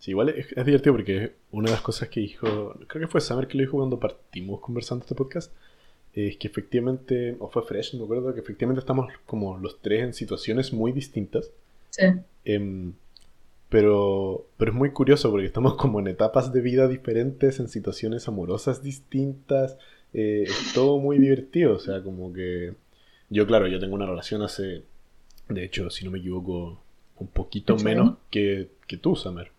[0.05, 3.23] Sí, igual es, es divertido porque una de las cosas que dijo, creo que fue
[3.23, 5.51] Summer que lo dijo cuando partimos conversando este podcast,
[6.13, 10.03] es que efectivamente, o fue Fresh, no me acuerdo, que efectivamente estamos como los tres
[10.03, 11.51] en situaciones muy distintas,
[11.89, 12.05] Sí.
[12.45, 12.93] em,
[13.71, 18.29] pero, pero es muy curioso porque estamos como en etapas de vida diferentes, en situaciones
[18.29, 19.79] amorosas distintas,
[20.13, 22.75] eh, es todo muy divertido, o sea, como que
[23.31, 24.83] yo, claro, yo tengo una relación hace,
[25.49, 26.79] de hecho, si no me equivoco,
[27.17, 29.54] un poquito menos que, que tú, Summer.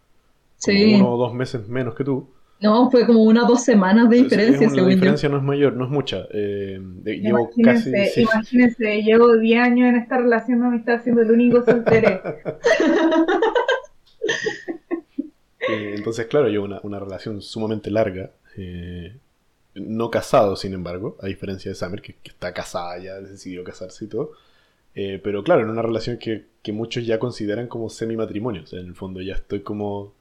[0.66, 0.96] Sí.
[0.96, 2.30] uno o dos meses menos que tú.
[2.62, 4.96] No, fue como unas dos semanas de diferencia, es una- la yo.
[4.96, 6.26] diferencia no es mayor, no es mucha.
[6.32, 7.92] Eh, de- llevo casi.
[8.08, 8.22] Sí.
[8.22, 12.22] imagínense, llevo 10 años en esta relación de amistad siendo el único soltero.
[15.68, 18.30] Eh, entonces, claro, llevo una, una relación sumamente larga.
[18.58, 19.16] eh,
[19.74, 24.06] no casado, sin embargo, a diferencia de Summer, que, que está casada ya, decidió casarse
[24.06, 24.32] y todo.
[24.94, 28.62] Pero claro, en una relación que, que muchos ya consideran como semi-matrimonio.
[28.64, 30.14] O sea, en el fondo ya estoy como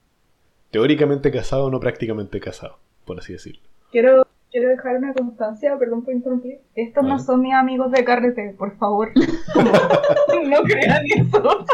[0.75, 3.61] teóricamente casado, no prácticamente casado, por así decirlo.
[3.93, 6.59] Quiero, quiero dejar una constancia, perdón por interrumpir.
[6.75, 9.13] Estos no son mis amigos de carrete, por favor.
[9.15, 11.65] no crean eso.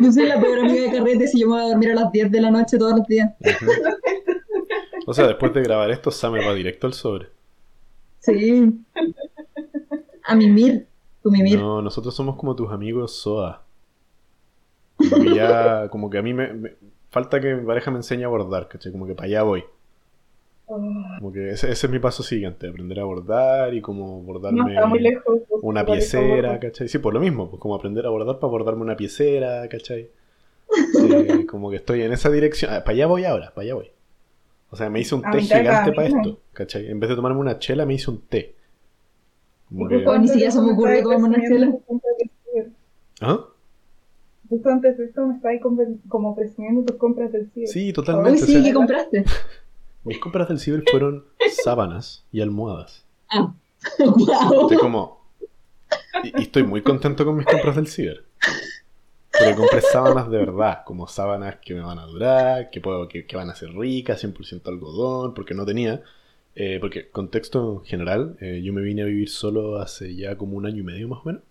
[0.00, 2.10] Yo soy la peor amiga de carrete si yo me voy a dormir a las
[2.10, 3.34] 10 de la noche todos los días.
[5.06, 7.28] O sea, después de grabar esto, Sam me va directo al sobre.
[8.20, 8.72] Sí.
[10.24, 10.86] A mimir.
[11.22, 11.58] Tu mimir.
[11.58, 13.66] No, nosotros somos como tus amigos SOA.
[15.10, 16.72] Como que ya, como que a mí me, me-
[17.10, 18.92] falta que mi pareja me enseñe a bordar, ¿cachai?
[18.92, 19.64] Como que para allá voy.
[20.66, 20.76] Oh,
[21.18, 24.74] Como que ese, ese es mi paso siguiente, aprender a bordar y como no bordarme
[24.74, 25.40] está muy lejos.
[25.62, 26.88] una piecera, ¿cachai?
[26.88, 30.08] Sí, por lo mismo, pues como aprender a bordar para bordarme una piecera, ¿cachai?
[31.02, 32.72] Eh, como que estoy en esa dirección.
[32.72, 33.90] Ah, para allá voy ahora, para allá voy.
[34.70, 36.88] O sea, me hice un A té gigante para esto, ¿cachai?
[36.88, 38.54] En vez de tomarme una chela, me hice un té.
[39.68, 41.72] Como que- Ni siquiera se me ocurrió tomarme una chela.
[43.20, 43.44] ¿Ah?
[44.50, 47.68] Justo antes de esto me estaba ahí compre- como presumiendo tus compras del ciber.
[47.68, 48.42] Sí, Uy, totalmente.
[48.42, 49.24] o sí, sea, ¿qué compraste?
[50.04, 51.24] mis compras del ciber fueron
[51.64, 53.04] sábanas y almohadas.
[53.30, 53.54] Ah.
[53.98, 54.60] Guau.
[54.62, 55.20] Estoy como.
[56.24, 58.24] Y, y estoy muy contento con mis compras del ciber.
[59.32, 63.24] Porque compré sábanas de verdad, como sábanas que me van a durar, que, puedo, que,
[63.26, 66.02] que van a ser ricas, 100% algodón, porque no tenía.
[66.56, 70.56] eh, porque, contexto en general, eh, yo me vine a vivir solo hace ya como
[70.56, 71.42] un año y medio más o menos.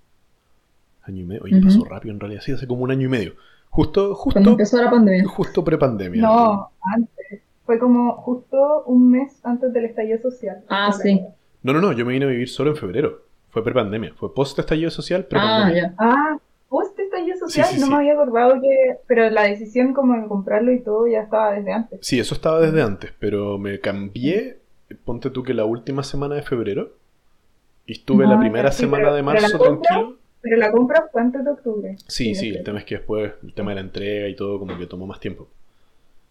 [1.04, 3.34] Año y medio, oye, pasó rápido en realidad, sí, hace como un año y medio.
[3.70, 5.26] Justo, Cuando justo, empezó la pandemia.
[5.28, 6.22] justo pre-pandemia.
[6.22, 7.42] No, antes.
[7.66, 10.64] Fue como justo un mes antes del estallido social.
[10.70, 11.22] Ah, sí.
[11.62, 13.22] No, no, no, yo me vine a vivir solo en febrero.
[13.50, 14.14] Fue pre-pandemia.
[14.16, 15.82] Fue post-estallido social, Ah, pre-pandemia.
[15.84, 15.94] ya.
[16.00, 17.92] Ah, post estallido social, Sí, sí, no sí.
[17.92, 18.98] me había acordado que.
[19.08, 22.00] Pero la decisión como de comprarlo y todo ya estaba desde antes.
[22.02, 24.58] Sí, eso estaba desde antes, pero me cambié,
[25.06, 26.94] ponte tú que la última semana de febrero,
[27.86, 30.18] y estuve Ah, la ya, primera sí, semana pero- de marzo compra- tranquilo.
[30.42, 31.96] Pero la compra fue antes de octubre.
[32.08, 34.78] Sí, sí, el tema es que después el tema de la entrega y todo como
[34.78, 35.48] que tomó más tiempo.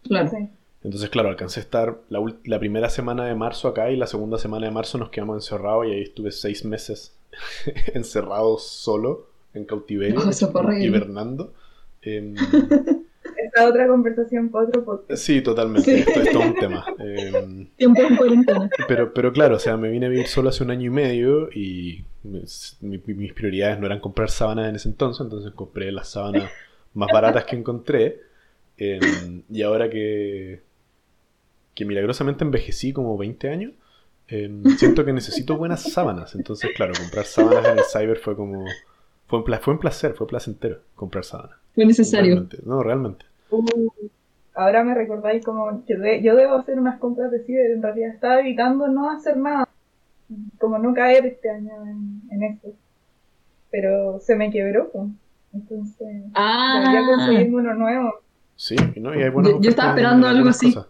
[0.03, 0.29] Claro.
[0.29, 0.49] Sí.
[0.83, 4.38] Entonces, claro, alcancé a estar la, la primera semana de marzo acá y la segunda
[4.38, 7.16] semana de marzo nos quedamos encerrados y ahí estuve seis meses
[7.94, 11.53] encerrado solo en cautiverio, No, hibernando.
[12.03, 12.35] Em,
[13.44, 15.20] Esta otra conversación para otro podcast.
[15.22, 16.01] sí, totalmente, Sí.
[16.07, 16.85] esto es todo un tema.
[16.98, 18.68] Em, Tiempo en cuarentena.
[18.88, 21.48] Pero, pero claro, o sea, me vine a vivir solo hace un año y medio
[21.53, 26.09] y mis, mi- mis prioridades no eran comprar sábanas en ese entonces, entonces compré las
[26.09, 26.51] sábanas
[26.94, 28.20] más baratas que encontré.
[28.77, 30.61] em, y ahora que,
[31.74, 33.72] que milagrosamente envejecí como 20 años,
[34.29, 36.35] em, siento que necesito buenas sábanas.
[36.35, 38.64] Entonces, claro, comprar sábanas en el cyber fue como...
[39.27, 41.59] Fue un, pla- fue un placer, fue placentero comprar sábanas.
[41.74, 42.31] Fue necesario.
[42.35, 42.59] Realmente.
[42.64, 43.27] No, realmente.
[43.50, 43.88] Uh,
[44.54, 47.70] ahora me recordáis como que de- yo debo hacer unas compras de ciber.
[47.70, 49.68] En realidad estaba evitando no hacer nada.
[50.58, 52.68] Como no caer este año en, en esto.
[53.70, 54.90] Pero se me quebró.
[54.90, 55.04] pues.
[55.54, 58.14] Entonces, debería Ah, conseguirme uno nuevo.
[58.56, 60.72] Sí, y no, y hay buenas Yo- yo estaba en- esperando en algo así.
[60.74, 60.88] cosas.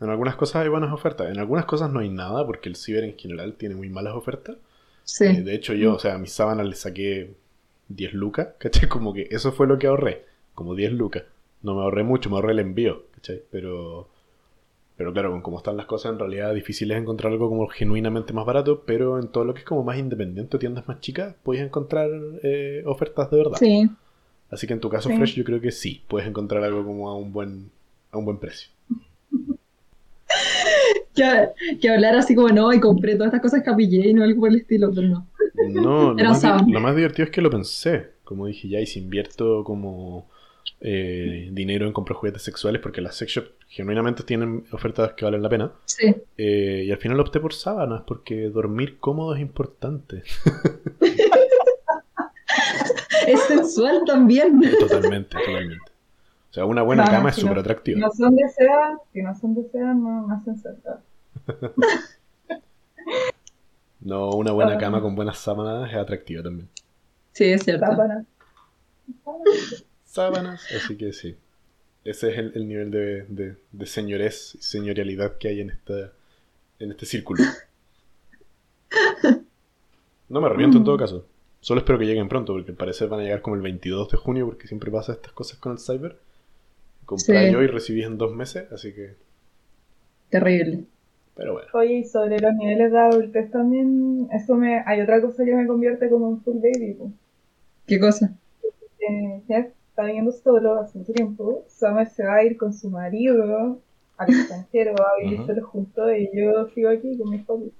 [0.00, 3.02] En algunas cosas hay buenas ofertas, en algunas cosas no hay nada porque el ciber
[3.04, 4.56] en general tiene muy malas ofertas.
[4.56, 4.58] Eh,
[5.04, 5.42] sí.
[5.42, 7.34] de hecho yo, o sea, a mis sábanas le saqué
[7.88, 8.88] 10 lucas, ¿cachai?
[8.88, 10.24] Como que eso fue lo que ahorré,
[10.54, 11.22] como 10 lucas.
[11.62, 13.42] No me ahorré mucho, me ahorré el envío, ¿cachai?
[13.50, 14.08] Pero,
[14.96, 18.32] pero claro, con cómo están las cosas, en realidad difícil es encontrar algo como genuinamente
[18.32, 21.34] más barato, pero en todo lo que es como más independiente o tiendas más chicas,
[21.42, 22.10] puedes encontrar
[22.42, 23.58] eh, ofertas de verdad.
[23.58, 23.90] Sí.
[24.50, 25.16] Así que en tu caso, Sí.
[25.16, 27.70] Fresh, yo creo que sí, puedes encontrar algo como a un buen,
[28.12, 28.70] a un buen precio.
[31.14, 31.48] Que,
[31.80, 34.50] que hablar así como no, y compré todas estas cosas que y no algo por
[34.50, 35.26] el estilo, pero no.
[35.68, 38.10] No, lo más, lo más divertido es que lo pensé.
[38.22, 40.28] Como dije ya, y si invierto como
[40.80, 45.42] eh, dinero en comprar juguetes sexuales, porque las sex shops genuinamente tienen ofertas que valen
[45.42, 45.72] la pena.
[45.84, 46.14] Sí.
[46.36, 50.22] eh, y al final opté por sábanas, porque dormir cómodo es importante.
[53.26, 54.58] Es sensual también.
[54.80, 55.90] Totalmente, totalmente.
[56.50, 58.00] O sea, una buena No, cama es si no- súper Si atractiva.
[58.00, 60.56] no son de seda, si no son de seda, no, no hacen.
[64.00, 64.78] No, una buena Ah.
[64.78, 66.68] cama con buenas sábanas es atractiva también.
[67.32, 67.84] Sí, es cierto.
[67.84, 68.24] Sábana.
[70.18, 71.36] Sábanas, así que sí.
[72.04, 76.12] Ese es el, el nivel de, de, de señorez y señorialidad que hay en, esta,
[76.78, 77.42] en este círculo.
[80.28, 81.26] No me arrepiento en todo caso.
[81.60, 84.16] Solo espero que lleguen pronto, porque al parecer van a llegar como el 22 de
[84.16, 86.18] junio, porque siempre pasa estas cosas con el cyber.
[87.04, 87.52] Compré Sí.
[87.52, 89.14] yo y recibí en dos meses, así que...
[90.30, 90.84] Terrible.
[91.34, 91.68] Pero bueno.
[91.72, 95.66] Oye, y sobre los niveles de adultez también, eso me, hay otra cosa que me
[95.66, 96.94] convierte como un full baby.
[96.98, 97.10] pues.
[97.86, 98.32] ¿Qué cosa?
[99.08, 99.66] Eh, Jeff
[99.98, 101.64] está viviendo solo hace mucho tiempo.
[101.68, 103.80] Summer se va a ir con su marido
[104.16, 107.72] al extranjero, va a vivir solo juntos y yo sigo aquí con mis hobbies.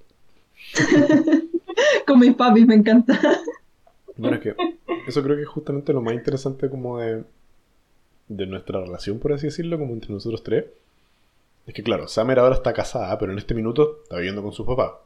[2.08, 3.16] Con mis papis, me encanta.
[4.16, 4.56] Bueno, es que
[5.06, 7.22] eso creo que es justamente lo más interesante como de,
[8.26, 10.64] de nuestra relación, por así decirlo, como entre nosotros tres.
[11.68, 14.66] Es que claro, Summer ahora está casada, pero en este minuto está viviendo con su
[14.66, 15.00] papá.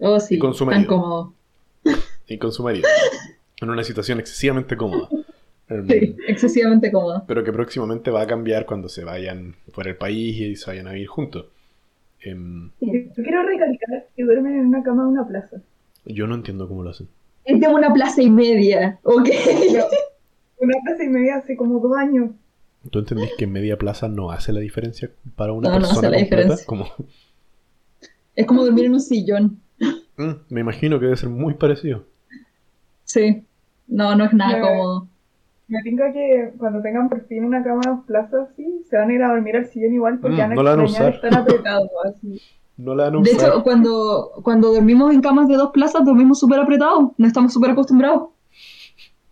[0.00, 0.88] Oh, sí, Y con su tan marido.
[0.88, 1.34] cómodo.
[2.26, 2.88] Y con su marido.
[3.60, 5.10] En una situación excesivamente cómoda.
[5.68, 7.24] Em, Sí, excesivamente cómodo.
[7.26, 10.86] Pero que próximamente va a cambiar cuando se vayan fuera del país y se vayan
[10.88, 11.46] a vivir juntos.
[12.20, 12.90] Em, Yo
[13.22, 15.60] quiero recalcar que duermen en una cama de una plaza.
[16.04, 17.08] yo no entiendo cómo lo hacen.
[17.44, 19.28] Es de una plaza y media, ¿ok?
[20.58, 22.30] Una plaza y media hace como dos años.
[22.90, 26.10] ¿Tú entendís que media plaza no hace la diferencia para una No, no hace persona
[26.10, 26.36] la completa?
[26.42, 26.66] diferencia.
[26.66, 26.86] Como,
[28.34, 29.60] Es como dormir en un sillón.
[30.16, 32.04] Mm, me imagino que debe ser muy parecido.
[33.04, 33.44] Sí.
[33.86, 34.66] No, no es nada No.
[34.66, 35.08] cómodo.
[35.68, 39.14] Me tinca que cuando tengan por fin una cama de plaza así, se van a
[39.14, 41.14] ir a dormir al sillón igual porque Mm, van a no la van a usar.
[41.14, 42.40] estar apretados así.
[42.76, 43.48] No la van a De usar.
[43.50, 47.10] hecho, cuando, cuando dormimos en camas de dos plazas, dormimos súper apretados.
[47.16, 48.28] No estamos súper acostumbrados.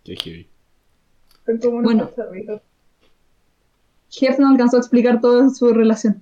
[0.03, 0.47] Qué heavy.
[1.45, 2.61] Son como unos Bueno.
[4.09, 6.21] Jeff no alcanzó a explicar toda su relación.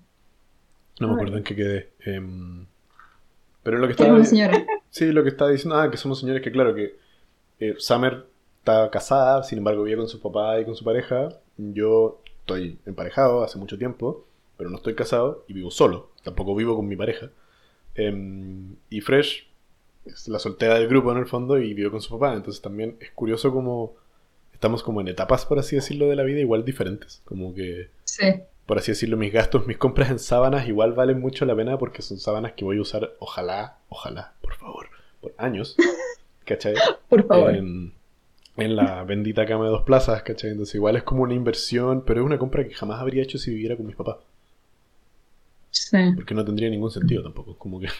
[1.00, 1.90] No me acuerdo en qué quedé.
[2.06, 2.66] Em,
[3.64, 4.64] pero lo que estaba señora.
[4.90, 6.98] Sí, lo que estaba diciendo, ah, que somos señores que claro que
[7.60, 8.28] eh, Summer
[8.64, 11.30] está casada, sin embargo vive con su papá y con su pareja.
[11.58, 14.26] Yo estoy emparejado hace mucho tiempo,
[14.58, 16.12] pero no estoy casado y vivo solo.
[16.24, 17.30] Tampoco vivo con mi pareja.
[17.96, 19.46] Em, y Fresh
[20.06, 22.34] es la soltera del grupo en el fondo y vive con su papá.
[22.36, 23.96] Entonces también es curioso como
[24.54, 27.22] estamos como en etapas, por así decirlo, de la vida igual diferentes.
[27.26, 28.28] Como que Sí.
[28.66, 32.02] por así decirlo, mis gastos, mis compras en sábanas igual valen mucho la pena porque
[32.02, 34.88] son sábanas que voy a usar, ojalá, ojalá, por favor,
[35.20, 35.76] por años,
[36.46, 36.76] ¿cachai?
[37.10, 37.54] Por favor.
[37.56, 37.94] En,
[38.58, 40.52] en la bendita cama de dos plazas, ¿cachai?
[40.52, 43.52] Entonces igual es como una inversión, pero es una compra que jamás habría hecho si
[43.52, 44.18] viviera con mis papás,
[45.72, 45.98] Sí.
[46.16, 47.88] porque no tendría ningún sentido tampoco, como que...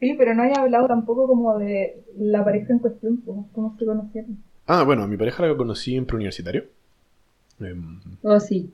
[0.00, 3.84] Sí, pero no haya hablado tampoco como de la pareja en cuestión, pues, cómo se
[3.86, 4.36] conocieron.
[4.66, 6.64] Ah, bueno, a mi pareja la conocí en preuniversitario.
[7.60, 8.72] Em, Oh, sí.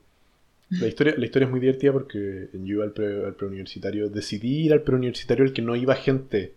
[0.71, 4.65] La historia, la historia es muy divertida porque yo iba al, pre- al preuniversitario, decidí
[4.65, 6.53] ir al preuniversitario el que no iba gente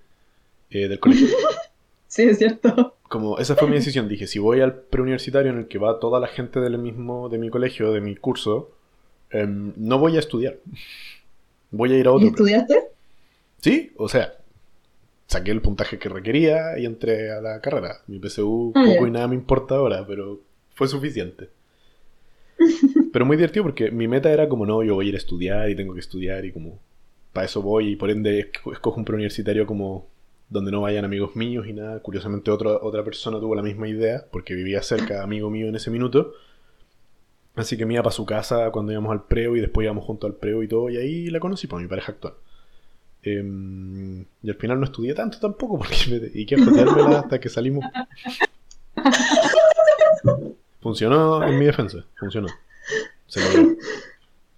[0.71, 1.29] eh, del colegio.
[2.13, 2.95] Sí, es cierto.
[3.09, 6.21] Como esa fue mi decisión, dije, si voy al preuniversitario en el que va toda
[6.21, 8.71] la gente del mismo, de mi colegio, de mi curso,
[9.31, 10.59] em, no voy a estudiar.
[11.71, 12.27] Voy a ir a ¿Y otro.
[12.29, 12.83] estudiaste?
[13.63, 14.35] Sí, o sea,
[15.27, 18.03] saqué el puntaje que requería y entré a la carrera.
[18.09, 20.41] Mi PSU Ah, poco y nada me importa ahora, pero
[20.75, 21.49] fue suficiente.
[23.13, 25.69] Pero muy divertido porque mi meta era como, no, yo voy a ir a estudiar
[25.71, 26.79] y tengo que estudiar y como,
[27.33, 30.07] para eso voy y por ende esco- escojo un preuniversitario como
[30.53, 32.01] donde no vayan amigos míos y nada.
[32.01, 35.91] Curiosamente otra otra persona tuvo la misma idea porque vivía cerca, amigo mío en ese
[35.91, 36.35] minuto.
[37.55, 40.27] Así que me iba para su casa cuando íbamos al preo y después íbamos junto
[40.27, 42.35] al preo y todo y ahí la conocí, por mi pareja actual.
[43.23, 47.49] Em, y al final no estudié tanto tampoco porque me dediqué a joteármela hasta que
[47.49, 47.85] salimos.
[50.81, 52.49] Funcionó en mi defensa, funcionó.
[53.27, 53.77] Se logró.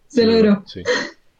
[0.09, 0.63] Se logró.
[0.67, 0.83] Sí,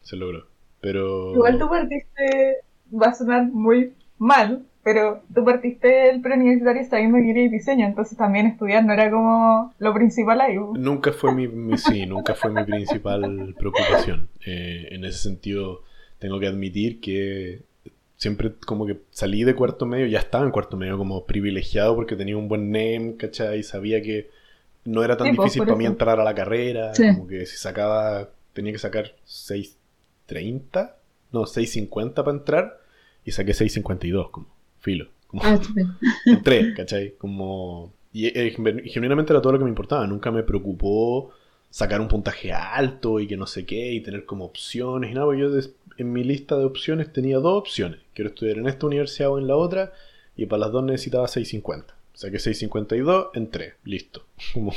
[0.01, 0.47] se logró.
[0.81, 1.33] Pero.
[1.33, 2.57] Igual tú partiste,
[2.93, 8.17] va a sonar muy mal, pero tú partiste el preuniversitario sabiendo que querías diseño, entonces
[8.17, 10.55] también estudiar no era como lo principal ahí.
[10.57, 14.29] Nunca fue mi, mi- sí, nunca fue mi principal preocupación.
[14.45, 15.81] Eh, en ese sentido,
[16.19, 17.61] tengo que admitir que
[18.17, 22.15] siempre como que salí de cuarto medio, ya estaba en cuarto medio como privilegiado porque
[22.15, 23.59] tenía un buen NEM, ¿cachai?
[23.59, 24.29] Y sabía que
[24.85, 27.07] no era tan Sí, pues, difícil para mí entrar a la carrera, Sí.
[27.07, 30.95] como que si sacaba, tenía que sacar 6.30,
[31.31, 32.79] no, 6.50 para entrar,
[33.25, 34.47] y saqué 6.52, como
[34.79, 35.07] filo.
[35.27, 35.59] Como, Ah,
[36.25, 37.15] entré, ¿cachai?
[37.17, 37.91] Como...
[38.13, 40.07] Y eh, gen- genuinamente era todo lo que me importaba.
[40.07, 41.31] Nunca me preocupó
[41.69, 45.25] sacar un puntaje alto y que no sé qué y tener como opciones y nada.
[45.25, 47.99] porque Yo des- en mi lista de opciones tenía dos opciones.
[48.13, 49.91] Quiero estudiar en esta universidad o en la otra
[50.37, 51.85] y para las dos necesitaba 6.50.
[52.13, 54.23] Saqué 6.52, entré, listo.
[54.53, 54.71] Como,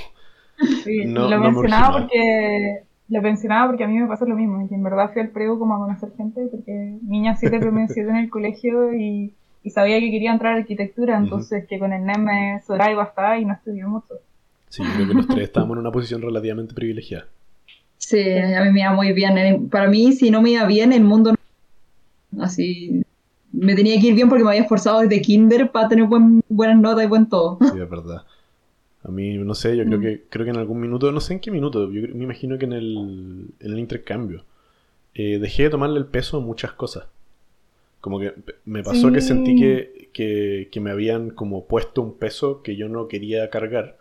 [0.85, 4.69] Sí, No- lo no mencionaba porque lo mencionaba porque a mí me pasa lo mismo,
[4.69, 8.11] que en verdad fui al preu como a conocer gente, porque niña 7 primer 7
[8.11, 9.33] en el colegio y,
[9.63, 12.95] y sabía que quería entrar a arquitectura, entonces que con el NEM me sobraba y
[12.95, 14.15] bastaba y no estudié mucho.
[14.69, 17.27] sí, yo creo que los tres estábamos en una posición relativamente privilegiada.
[17.97, 19.69] Sí, a mí me iba muy bien.
[19.69, 21.35] Para mí, si no me iba bien, el mundo
[22.31, 22.45] no...
[22.45, 23.03] Así...
[23.51, 26.79] Me tenía que ir bien porque me había esforzado desde kinder para tener buen, buenas
[26.79, 27.59] notas y buen todo.
[27.61, 28.23] Sí, es verdad.
[29.09, 30.03] A mí, no sé, yo creo Mm.
[30.03, 32.67] que creo que en algún minuto, no sé en qué minuto, yo me imagino que
[32.67, 34.45] en el, en el intercambio,
[35.15, 37.07] eh, dejé de tomarle el peso a muchas cosas.
[38.01, 38.35] Como que
[38.65, 42.89] me pasó que sentí que, que, que me habían como puesto un peso que yo
[42.89, 43.99] no quería cargar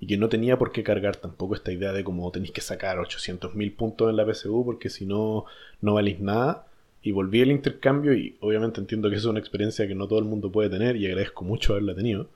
[0.00, 2.98] y que no tenía por qué cargar tampoco esta idea de como tenéis que sacar
[2.98, 5.46] 800.000 puntos en la PSU porque si no,
[5.80, 6.66] no valís nada.
[7.02, 10.24] y volví al intercambio y obviamente entiendo que es una experiencia que no todo el
[10.26, 12.28] mundo puede tener y agradezco mucho haberla tenido.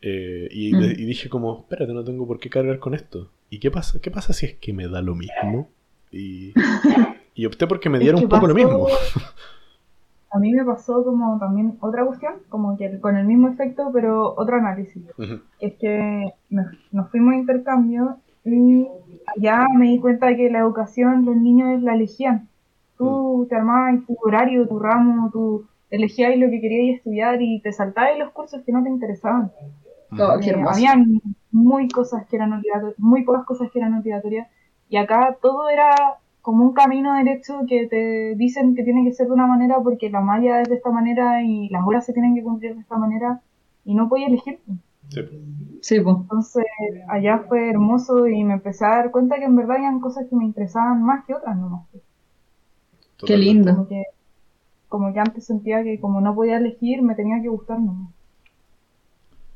[0.00, 0.82] Eh, y, Mm.
[0.82, 3.30] y dije como, espérate, no tengo por qué cargar con esto.
[3.50, 5.68] ¿Y qué pasa, qué pasa si es que me da lo mismo?
[6.12, 6.52] Y,
[7.34, 8.86] y opté porque me diera un poco lo mismo.
[10.30, 14.34] A mí me pasó como también otra cuestión, como que con el mismo efecto, pero
[14.36, 15.02] otro análisis.
[15.58, 18.86] Es que nos, nos fuimos a intercambio y
[19.34, 22.46] allá me di cuenta de que la educación los niños la elegían.
[22.98, 27.72] Tú te armabas tu horario, tu ramo, tú elegías lo que querías estudiar y te
[27.72, 29.50] saltabas los cursos que no te interesaban.
[30.40, 30.70] Qué Eh, hermoso.
[30.74, 31.20] habían
[31.52, 34.48] muy cosas que eran obligatorias, muy pocas cosas que eran obligatorias
[34.88, 35.94] y acá todo era
[36.42, 40.10] como un camino derecho que te dicen que tiene que ser de una manera porque
[40.10, 42.96] la malla es de esta manera y las horas se tienen que cumplir de esta
[42.98, 43.42] manera
[43.84, 44.60] y no podía elegir.
[45.08, 45.20] Sí.
[45.80, 46.16] Sí, pues.
[46.22, 46.64] Entonces
[47.08, 50.36] allá fue hermoso y me empecé a dar cuenta que en verdad habían cosas que
[50.36, 51.86] me interesaban más que otras nomás.
[53.24, 53.36] Qué Totalmente.
[53.36, 53.74] lindo.
[53.74, 54.04] Como que,
[54.88, 58.12] como que antes sentía que como no podía elegir me tenía que gustar nomás.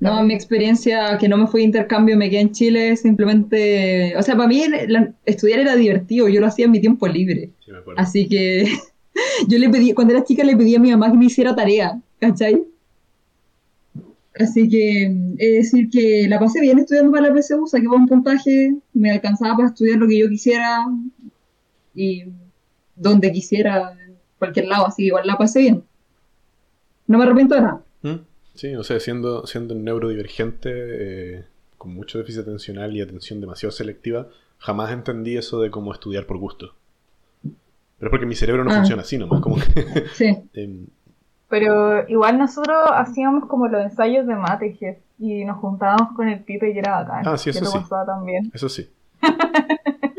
[0.02, 4.22] No, mi experiencia que no me fui de intercambio, me quedé en Chile, simplemente, o
[4.22, 7.52] sea, para mí la- estudiar era divertido, yo lo hacía en mi tiempo libre.
[7.64, 8.00] Sí, me acuerdo.
[8.02, 8.64] Así que
[9.48, 12.00] yo le pedí, cuando era chica le pedí a mi mamá que me hiciera tarea,
[12.18, 12.64] ¿cachai?
[14.34, 15.04] Así que
[15.38, 19.56] es decir que la pasé bien estudiando para la PSU, saqué buen puntaje, me alcanzaba
[19.56, 20.84] para estudiar lo que yo quisiera
[21.94, 22.24] y
[22.96, 25.84] donde quisiera, en cualquier lado, así que igual la pasé bien.
[27.06, 27.84] No me arrepiento de nada.
[28.54, 30.70] Sí, o sea, siendo, siendo neurodivergente,
[31.38, 31.44] eh,
[31.78, 34.28] con mucho déficit atencional y atención demasiado selectiva,
[34.58, 36.74] jamás entendí eso de cómo estudiar por gusto.
[37.42, 38.76] Pero es porque mi cerebro no Ah.
[38.76, 39.62] funciona así nomás, como que...
[40.14, 40.36] Sí.
[40.54, 40.86] em,
[41.48, 46.40] Pero igual nosotros hacíamos como los ensayos de mate, Jef, y nos juntábamos con el
[46.40, 47.22] Pipe y era bacán.
[47.26, 47.78] Ah, sí, eso sí.
[47.78, 48.50] pasaba también.
[48.54, 48.88] Eso sí.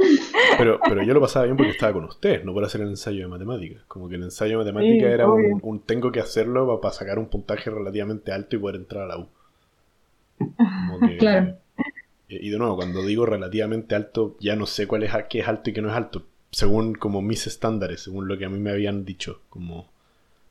[0.57, 3.21] Pero, pero yo lo pasaba bien porque estaba con ustedes, no por hacer el ensayo
[3.21, 3.83] de matemáticas.
[3.87, 7.27] Como que el ensayo de matemáticas Sí, era un, tengo que hacerlo para sacar un
[7.27, 9.27] puntaje relativamente alto y poder entrar a la U.
[10.37, 11.55] Como que- Claro.
[12.27, 15.47] Y y de nuevo, cuando digo relativamente alto, ya no sé cuál es qué es
[15.47, 16.23] alto y qué no es alto.
[16.51, 19.41] Según como mis estándares, según lo que a mí me habían dicho.
[19.49, 19.91] Como...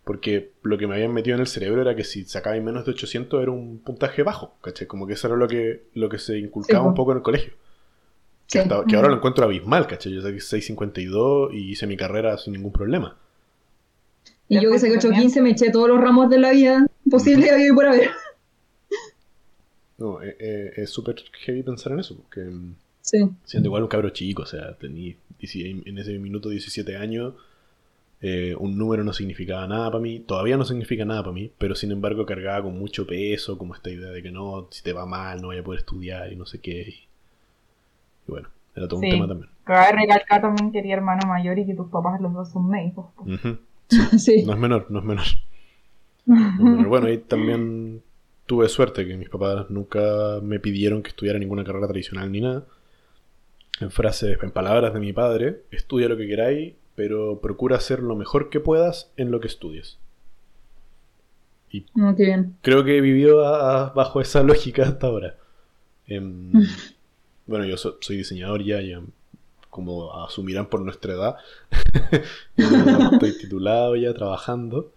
[0.04, 2.90] Porque lo que me habían metido en el cerebro era que si sacaba menos de
[2.90, 4.88] 800 era un puntaje bajo, ¿cachai?
[4.88, 7.02] Como que eso era lo que, lo que se inculcaba Sí, un po.
[7.02, 7.52] poco en el colegio.
[8.52, 8.58] Sí.
[8.58, 10.12] Que, hasta- que ahora lo encuentro abismal, ¿cachai?
[10.12, 13.16] Yo saqué 6.52 y hice mi carrera sin ningún problema.
[14.48, 15.30] Y yo que saqué Después también.
[15.30, 18.10] 8.15 me eché todos los ramos de la vida posible y por haber.
[19.98, 23.18] No, eh, eh, es súper heavy pensar en eso, porque mm, Sí.
[23.44, 25.54] siendo igual un cabro chico, o sea, tenía 10
[25.86, 27.34] en ese minuto 17 años,
[28.20, 31.74] eh, un número no significaba nada para mí, todavía no significa nada para mí, pero
[31.74, 35.06] sin embargo cargaba con mucho peso, como esta idea de que no, si te va
[35.06, 36.82] mal no vaya a poder estudiar y no sé qué.
[36.88, 36.94] Y,
[38.26, 39.50] y bueno, era todo un tema también.
[39.64, 43.06] Cabe recalcar también que eres hermano mayor y que tus papás los dos son médicos.
[44.18, 44.42] Sí.
[44.46, 45.24] No es menor, no es menor.
[46.26, 46.86] No es menor.
[46.88, 48.02] Bueno, y también
[48.46, 52.64] tuve suerte que mis papás nunca me pidieron que estudiara ninguna carrera tradicional ni nada.
[53.80, 58.16] En frases, en palabras de mi padre, estudia lo que queráis, pero procura hacer lo
[58.16, 59.98] mejor que puedas en lo que estudies.
[61.70, 61.82] Y
[62.16, 62.56] qué bien.
[62.62, 65.36] creo que he vivido a- a- bajo esa lógica hasta ahora.
[66.06, 66.52] Em,
[67.46, 69.00] bueno, yo so- soy diseñador ya, ya
[69.70, 71.36] como asumirán por nuestra edad.
[72.56, 74.92] Estoy titulado ya, trabajando.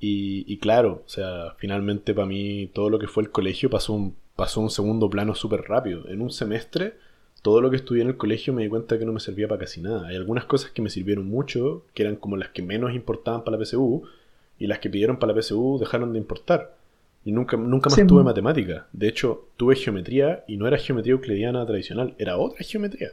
[0.00, 3.92] Y, y claro, o sea, finalmente para mí todo lo que fue el colegio pasó
[3.94, 6.06] un, pasó un segundo plano súper rápido.
[6.08, 6.94] En un semestre,
[7.42, 9.60] todo lo que estudié en el colegio me di cuenta que no me servía para
[9.60, 10.08] casi nada.
[10.08, 13.56] Hay algunas cosas que me sirvieron mucho, que eran como las que menos importaban para
[13.56, 14.02] la PSU,
[14.58, 16.76] y las que pidieron para la PSU dejaron de importar.
[17.24, 18.06] Y nunca, nunca más Sí.
[18.06, 18.86] tuve matemática.
[18.92, 23.12] De hecho, tuve geometría y no era geometría euclidiana tradicional, era otra geometría.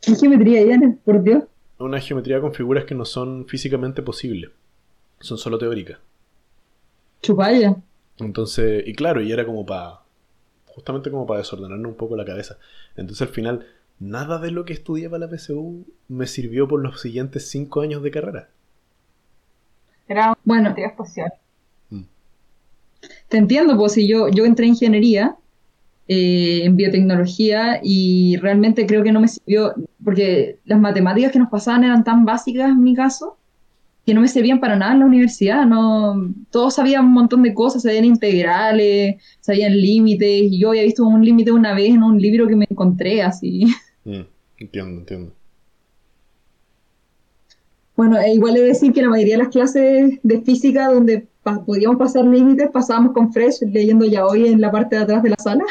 [0.00, 0.96] ¿Qué geometría, Diana?
[1.04, 1.44] Por Dios.
[1.78, 4.50] Una geometría con figuras que no son físicamente posibles.
[5.20, 5.98] Son solo teóricas.
[7.22, 7.76] Chupalla.
[8.18, 10.00] Entonces, y claro, y era como para.
[10.66, 12.56] Justamente como para desordenarnos un poco la cabeza.
[12.96, 13.66] Entonces al final,
[14.00, 18.02] nada de lo que estudié para la PSU me sirvió por los siguientes cinco años
[18.02, 18.48] de carrera.
[20.08, 21.32] Era una Bueno, materia espacial.
[23.28, 25.36] Te entiendo, pues si yo, yo entré en ingeniería,
[26.08, 29.74] eh, en biotecnología, y realmente creo que no me sirvió,
[30.04, 33.36] porque las matemáticas que nos pasaban eran tan básicas en mi caso,
[34.04, 35.64] que no me servían para nada en la universidad.
[35.64, 41.06] No, todos sabían un montón de cosas, sabían integrales, sabían límites, y yo había visto
[41.06, 43.66] un límite una vez en un libro que me encontré así.
[44.04, 44.22] Mm,
[44.58, 45.32] entiendo, entiendo.
[47.96, 51.28] Bueno, e igual he de decir que la mayoría de las clases de física donde
[51.66, 55.30] podíamos pasar límites, pasábamos con Fresh leyendo ya hoy en la parte de atrás de
[55.30, 55.64] la sala.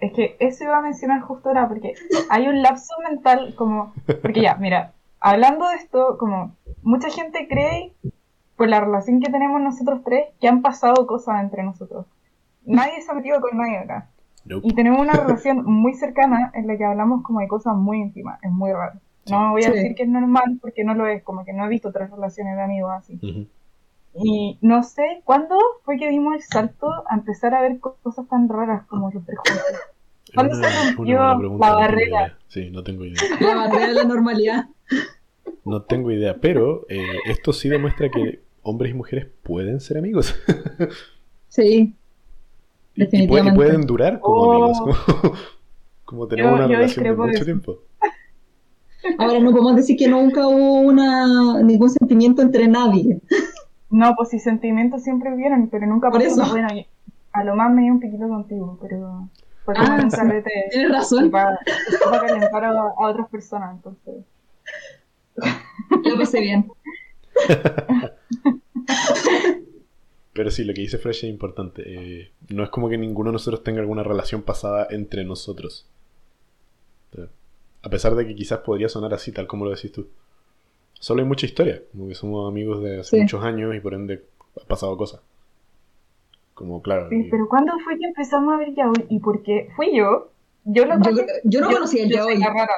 [0.00, 1.94] es que eso iba a mencionar justo ahora, porque
[2.30, 3.92] hay un lapso mental como,
[4.22, 7.92] porque ya, mira, hablando de esto, como mucha gente cree,
[8.56, 12.06] por la relación que tenemos nosotros tres, que han pasado cosas entre nosotros.
[12.64, 14.08] Nadie se ha metido con nadie acá.
[14.44, 14.66] Nope.
[14.66, 18.38] Y tenemos una relación muy cercana en la que hablamos como de cosas muy íntimas.
[18.42, 18.98] Es muy raro.
[19.30, 19.72] No voy a Sí.
[19.74, 22.56] decir que es normal porque no lo es, como que no he visto otras relaciones
[22.56, 23.14] de amigos así.
[23.22, 23.46] Ujú.
[24.14, 28.26] Y no sé cuándo fue que dimos el salto a empezar a ver co- cosas
[28.28, 29.62] tan raras como los prejuicios.
[30.34, 31.18] ¿Cuándo una- se rompió
[31.58, 32.06] la barrera?
[32.08, 32.38] idea.
[32.48, 33.20] Sí, no tengo idea.
[33.40, 34.64] La barrera de la normalidad.
[35.64, 40.34] No tengo idea, pero eh, esto sí demuestra que hombres y mujeres pueden ser amigos.
[41.50, 41.96] Sí, Y- y, puede-
[42.94, 43.56] y definitivamente.
[43.56, 44.52] pueden durar como Oh.
[44.64, 44.78] amigos.
[44.80, 45.34] Como,
[46.04, 47.44] como tenemos Yo- una yo relación de mucho eso.
[47.44, 47.78] tiempo.
[49.18, 53.20] Ahora no podemos decir que nunca hubo una, ningún sentimiento entre nadie.
[53.90, 56.42] No, pues sí, sentimientos siempre hubieron, pero nunca Por pasó.
[56.42, 56.50] eso.
[56.50, 56.68] Bueno,
[57.32, 59.28] a lo más me dio un piquito contigo, pero
[59.64, 60.10] fue como Ah, un
[60.70, 61.58] Tienes razón, para,
[62.04, 64.24] para calentar a, a otras personas, entonces.
[66.04, 66.70] lo pasé bien.
[70.32, 71.82] Pero sí, lo que dice Fresh es importante.
[71.86, 75.86] Eh, no es como que ninguno de nosotros tenga alguna relación pasada entre nosotros.
[77.82, 80.08] A pesar de que quizás podría sonar así, tal como lo decís tú.
[81.00, 81.80] Solo hay mucha historia.
[81.92, 83.22] Como que somos amigos de hace Sí.
[83.22, 84.24] muchos años y por ende
[84.60, 85.20] ha pasado cosas.
[86.54, 87.08] Como, claro.
[87.08, 89.06] Sí, y- pero ¿cuándo fue que empezamos a ver yaoi?
[89.08, 89.68] ¿Y por qué?
[89.76, 90.30] ¿Fui yo?
[90.64, 90.94] Yo lo
[91.44, 92.38] Yo, no conocía el yo soy yaoi.
[92.40, 92.72] la rara.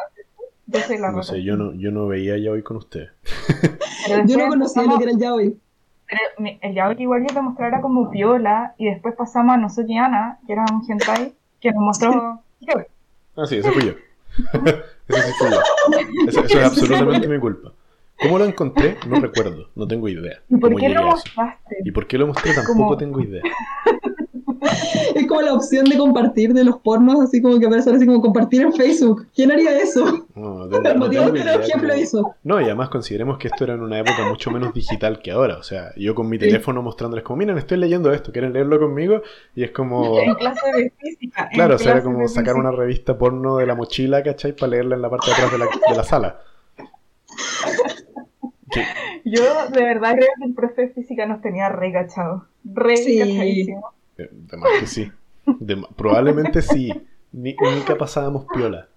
[0.66, 2.78] Yo soy la no sé, yo no, yo no veía ya hoy con.
[2.90, 3.10] Pero
[4.26, 5.56] Yo no conocía lo que era el yaoi.
[6.08, 9.56] Pero el yaoi que igual yo te mostré era como piola y después pasamos a
[9.56, 12.84] Nozoki Ana, que era un hentai, que nos mostró yaoi.
[13.36, 13.92] Ah, sí, ese fui yo.
[15.08, 16.28] ese sí fui yo.
[16.28, 17.72] Eso, eso es absolutamente mi culpa.
[18.22, 18.96] ¿Cómo lo encontré?
[19.08, 19.68] No recuerdo.
[19.74, 20.40] No tengo idea.
[20.48, 21.76] ¿Y por qué lo mostraste?
[21.84, 22.54] ¿Y por qué lo mostré?
[22.54, 23.42] Tampoco Como- tengo idea.
[25.14, 28.20] Es como la opción de compartir de los pornos, así como que aparece así como
[28.20, 29.26] compartir en Facebook.
[29.34, 30.26] ¿Quién haría eso?
[30.34, 32.34] No, no tengo idea ejemplo hizo.
[32.44, 35.56] Y además consideremos que esto era en una época mucho menos digital que ahora.
[35.56, 36.46] O sea, yo con mi Sí.
[36.46, 39.22] teléfono mostrándoles como, miren, estoy leyendo esto, ¿quieren leerlo conmigo?
[39.54, 40.18] Y es como...
[40.20, 41.48] En clase de física.
[41.52, 44.52] Claro, o sea, era como sacar una revista porno de la mochila, ¿cachai?
[44.54, 46.40] Para leerla en la parte de atrás de la, de la sala.
[49.24, 52.46] Yo de verdad creo que el profe de física nos tenía re cachado.
[52.64, 53.18] Re Sí.
[53.18, 53.92] cachadísimo.
[54.16, 55.10] De, más que sí.
[55.46, 56.92] De probablemente sí.
[57.32, 58.88] Ni, nunca pasábamos piola.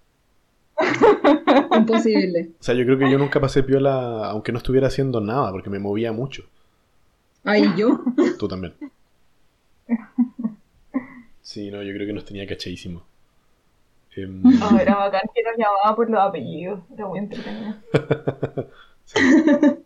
[1.77, 2.49] Imposible.
[2.59, 5.69] O sea, yo creo que yo nunca pasé piola aunque no estuviera haciendo nada, porque
[5.69, 6.43] me movía mucho.
[7.43, 8.01] Ahí yo.
[8.39, 8.73] Tú también.
[11.41, 13.03] Sí, no, yo creo que nos tenía cachadísimo.
[14.15, 16.79] Em, Ah, era bacán que nos llamaba por los apellidos.
[16.93, 17.75] Era muy entretenido.
[19.05, 19.19] sí.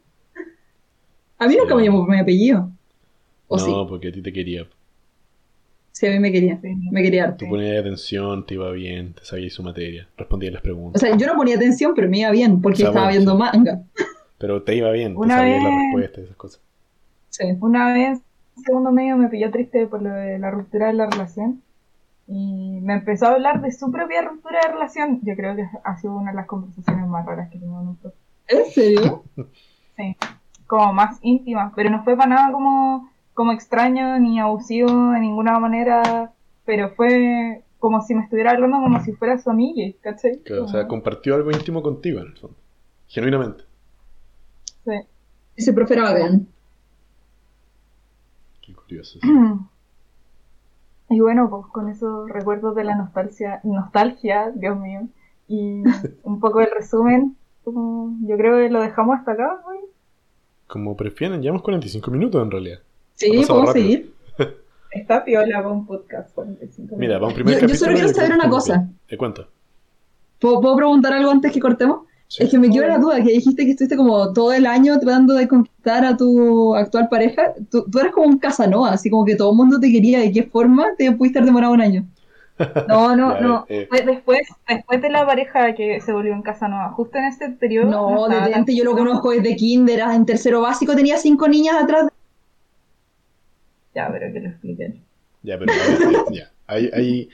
[1.39, 1.75] A mí nunca Sí.
[1.77, 2.71] me llamó por mi apellido.
[3.47, 4.65] ¿O no, porque a ti te quería.
[5.91, 6.59] Sí, a mí me quería.
[6.91, 7.37] Me quería harto.
[7.45, 11.01] Tú ponías atención, te iba bien, te sabías su materia, respondías las O preguntas.
[11.01, 13.81] sea, yo no ponía atención, pero me iba bien, porque O estaba viendo manga.
[14.39, 16.61] Pero te iba bien, te Una sabías las vez- respuestas y esas cosas.
[17.29, 17.43] Sí.
[17.59, 18.19] Una vez,
[18.63, 21.63] segundo medio, me pilló triste por lo de la ruptura de la relación.
[22.27, 25.21] Y me empezó a hablar de su propia ruptura de relación.
[25.23, 27.97] Yo creo que ha sido una de las conversaciones más raras que tengo en un.
[28.47, 29.23] ¿En serio?
[29.95, 30.15] Sí,
[30.67, 35.59] como más íntima, pero no fue para nada como, como extraño ni abusivo de ninguna
[35.59, 36.33] manera,
[36.65, 40.39] pero fue como si me estuviera hablando como si fuera su amiga, ¿cachai?
[40.39, 42.57] Claro, o sea, compartió algo íntimo contigo en el fondo.
[43.07, 43.63] Genuinamente.
[44.85, 44.91] sí.
[45.55, 46.47] Ese profe era bacán.
[48.61, 49.19] Qué curioso.
[51.09, 55.07] Y bueno, pues con esos recuerdos de la nostalgia, nostalgia, Dios mío,
[55.47, 55.83] y
[56.23, 57.37] un poco del resumen,
[57.73, 59.79] como yo creo que lo dejamos hasta acá, güey.
[60.67, 62.79] Como prefieren, llevamos 45 minutos en realidad.
[63.15, 63.73] Sí, podemos rápido.
[63.73, 64.13] seguir.
[64.91, 67.55] Está piola con un podcast 45 Mira, vamos minutos.
[67.59, 68.87] primer Yo- solo quiero saber una cosa.
[69.07, 69.47] Te cuento.
[70.39, 72.01] ¿Puedo, puedo preguntar algo antes que cortemos?
[72.27, 72.43] Sí.
[72.43, 75.33] Es que me quedó la duda, que dijiste que estuviste como todo el año tratando
[75.33, 77.53] de conquistar a tu actual pareja.
[77.71, 80.19] Tú, tú eres como un Casanova, así como que todo el mundo te quería.
[80.19, 82.05] ¿De qué forma te pudiste haber demorado un año?
[82.87, 83.65] No, no, Ya, no.
[83.69, 87.49] eh, después, después de la pareja que se volvió en casa nueva, justo en este
[87.51, 87.89] periodo.
[87.91, 92.07] No, desde antes yo lo conozco desde kinder, en tercero básico tenía cinco niñas atrás.
[93.93, 95.01] Ya, pero que lo expliquen.
[95.43, 96.51] Ya, pero a ver, eh, ya.
[96.67, 97.29] Hay, hay,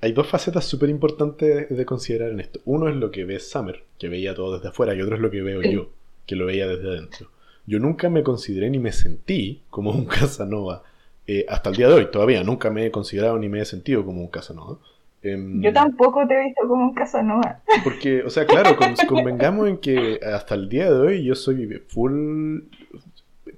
[0.00, 2.60] hay dos facetas súper importantes de, de considerar en esto.
[2.64, 5.30] Uno es lo que ve Summer, que veía todo desde afuera, y otro es lo
[5.30, 5.72] que veo Sí.
[5.72, 5.90] yo,
[6.26, 7.30] que lo veía desde adentro.
[7.66, 10.82] Yo nunca me consideré ni me sentí como un Casanova.
[11.28, 12.42] Eh, hasta el día de hoy, todavía.
[12.42, 14.78] Nunca me he considerado ni me he sentido como un Casanova.
[15.22, 17.60] Em, Yo tampoco te he visto como un Casanova.
[17.84, 21.82] Porque, o sea, claro, con- convengamos en que hasta el día de hoy yo soy
[21.88, 22.60] full.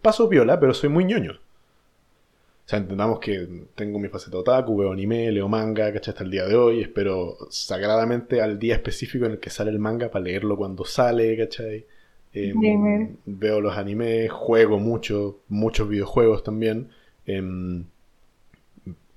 [0.03, 1.33] Paso viola, pero soy muy ñoño.
[1.33, 6.13] O sea, entendamos que tengo mi faceta otaku, veo anime, leo manga, ¿cachai?
[6.13, 6.81] Hasta el día de hoy.
[6.81, 11.37] Espero sagradamente al día específico en el que sale el manga para leerlo cuando sale,
[11.37, 11.85] ¿cachai?
[12.33, 13.09] Gamer.
[13.27, 16.89] veo los animes, juego mucho, muchos videojuegos también.
[17.27, 17.85] Em,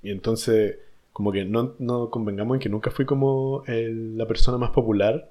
[0.02, 0.76] y entonces,
[1.12, 5.30] como que no, no convengamos en que nunca fui como el- la persona más popular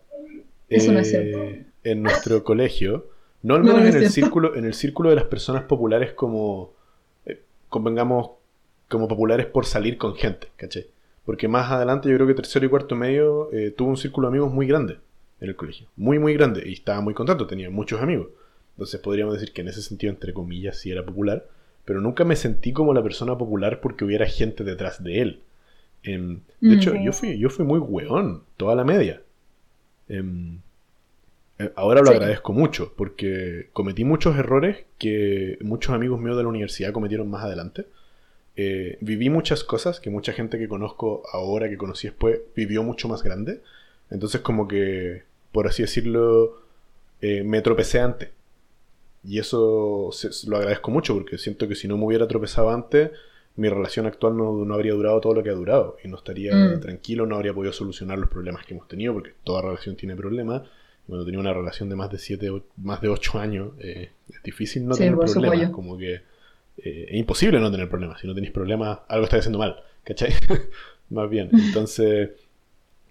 [0.70, 3.08] no eh, en nuestro colegio.
[3.44, 6.14] No al No, menos no en, el círculo, en el círculo de las personas populares
[6.14, 6.74] como,
[7.26, 8.32] eh, convengamos,
[8.90, 10.88] como populares por salir con gente, ¿caché?
[11.26, 14.32] Porque más adelante yo creo que tercero y cuarto medio eh, tuve un círculo de
[14.32, 14.98] amigos muy grande
[15.42, 15.88] en el colegio.
[15.96, 16.64] Muy, muy grande.
[16.66, 18.28] Y estaba muy contento, tenía muchos amigos.
[18.76, 21.46] Entonces podríamos decir que en ese sentido, entre comillas, sí era popular.
[21.86, 25.40] Pero nunca me sentí como la persona popular porque hubiera gente detrás de él.
[26.04, 26.74] Em, de Mm.
[26.74, 29.22] hecho, yo fui, yo fui muy weón, toda la media.
[30.10, 30.60] Em,
[31.60, 32.14] eh, ahora lo Sí.
[32.14, 37.44] agradezco mucho porque cometí muchos errores que muchos amigos míos de la universidad cometieron más
[37.44, 37.86] adelante.
[38.56, 43.08] Eh, viví muchas cosas que mucha gente que conozco ahora, que conocí después, vivió mucho
[43.08, 43.62] más grande.
[44.12, 46.62] Entonces como que, por así decirlo,
[47.22, 48.30] eh, me tropecé antes.
[49.26, 53.12] Y eso se- lo agradezco mucho porque siento que si no me hubiera tropezado antes,
[53.56, 55.98] mi relación actual no, no habría durado todo lo que ha durado.
[56.04, 56.80] Y no estaría Mm.
[56.82, 60.64] tranquilo, no habría podido solucionar los problemas que hemos tenido, porque toda relación tiene problemas.
[61.08, 64.44] Cuando tenía una relación de más de siete, o- más de 8 años, eh, es
[64.44, 65.70] difícil no Sí, tener problemas.
[65.72, 66.14] Como que
[66.78, 68.20] eh, es imposible no tener problemas.
[68.20, 69.84] Si no tenéis problemas, algo estáis haciendo mal.
[70.04, 70.32] ¿Cachai?
[71.12, 71.50] más bien.
[71.54, 72.32] Entonces,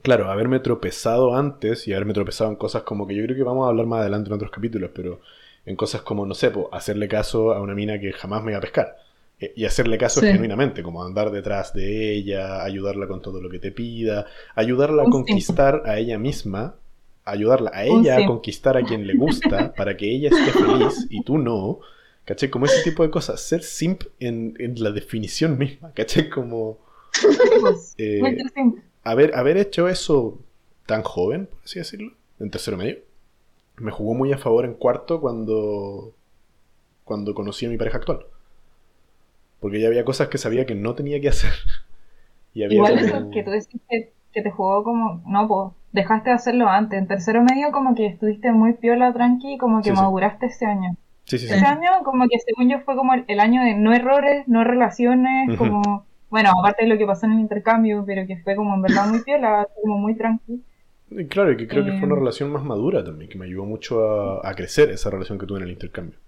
[0.03, 3.67] claro, haberme tropezado antes y haberme tropezado en cosas como que yo creo que vamos
[3.67, 5.21] a hablar más adelante en otros capítulos, pero
[5.67, 8.59] en cosas como, no sé, po, hacerle caso a una mina que jamás me iba
[8.59, 8.97] a pescar.
[9.41, 10.27] Eh, Y hacerle caso Sí.
[10.27, 15.11] genuinamente, como andar detrás de ella, ayudarla con todo lo que te pida, ayudarla a
[15.11, 16.75] conquistar a ella misma,
[17.25, 21.23] ayudarla a ella a conquistar a quien le gusta para que ella esté feliz y
[21.23, 21.81] tú no.
[22.25, 22.51] ¿Cachai?
[22.51, 23.41] Como ese tipo de cosas.
[23.41, 25.93] Ser simp en, en la definición misma.
[25.93, 26.29] ¿Cachai?
[26.31, 26.79] Como
[27.99, 28.21] eh,
[29.05, 30.39] haber, haber hecho eso
[30.87, 32.99] tan joven, por así decirlo, en tercero medio,
[33.83, 36.13] me jugó muy a favor en cuarto cuando,
[37.05, 38.21] cuando conocí a mi pareja actual.
[39.61, 41.53] Porque ya había cosas que sabía que no tenía que hacer.
[42.55, 46.29] Y había Igual como- eso que tú decís que, te jugó como, no, pues, dejaste
[46.29, 46.99] de hacerlo antes.
[46.99, 50.03] En tercero medio como que estuviste muy piola, tranqui, como que Sí, sí.
[50.03, 50.91] maduraste ese año.
[51.25, 51.55] Sí, sí, sí.
[51.55, 54.65] Ese año como que según yo fue como el, el año de no errores, no
[54.65, 58.75] relaciones, como, bueno, aparte de lo que pasó en el intercambio, pero que fue como
[58.75, 60.63] en verdad muy piola, como muy tranqui.
[61.29, 62.19] Claro, y que creo que fue una Eh.
[62.19, 64.01] relación más madura también, que me ayudó mucho
[64.43, 66.19] a, a crecer esa relación que tuve en el intercambio.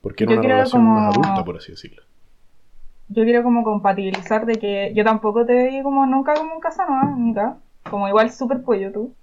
[0.00, 2.02] Porque era Yo una relación como- más adulta, por así decirlo.
[3.08, 7.04] Yo quiero como compatibilizar de que yo tampoco te veía como nunca como un Casanova,
[7.16, 7.58] nunca.
[7.90, 9.14] Como igual súper pollo tú.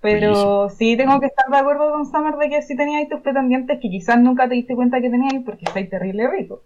[0.00, 3.80] Pero sí tengo que estar de acuerdo con Summer de que sí teníais tus pretendientes
[3.80, 6.62] que quizás nunca te diste cuenta que teníais porque estáis terrible rico.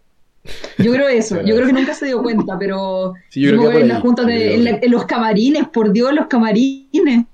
[0.79, 1.41] Yo creo eso.
[1.43, 3.83] Yo creo que nunca se dio cuenta, pero Sí, yo creo que como va por
[3.83, 4.01] en la ahí.
[4.03, 7.27] junta Yo de, creo en, la- que- en los camarines, por Dios, los camarines.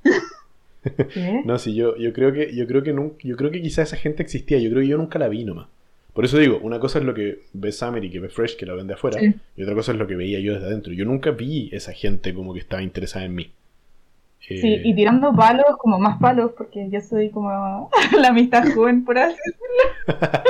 [1.13, 1.43] ¿Qué?
[1.45, 2.95] No, sí, yo, yo creo que, yo creo que
[3.25, 5.67] yo creo que quizá esa gente existía, yo creo que yo nunca la vi nomás.
[6.15, 8.67] Por eso digo, una cosa es lo que ve Summer y que ve Fresh, que
[8.67, 9.35] la ven de afuera, Sí.
[9.57, 10.93] y otra cosa es lo que veía yo desde adentro.
[10.93, 13.51] Yo nunca vi esa gente como que estaba interesada en mí.
[14.41, 19.05] Eh, Sí, y tirando palos, como más palos, porque yo soy como la amistad joven,
[19.05, 20.19] por así decirlo.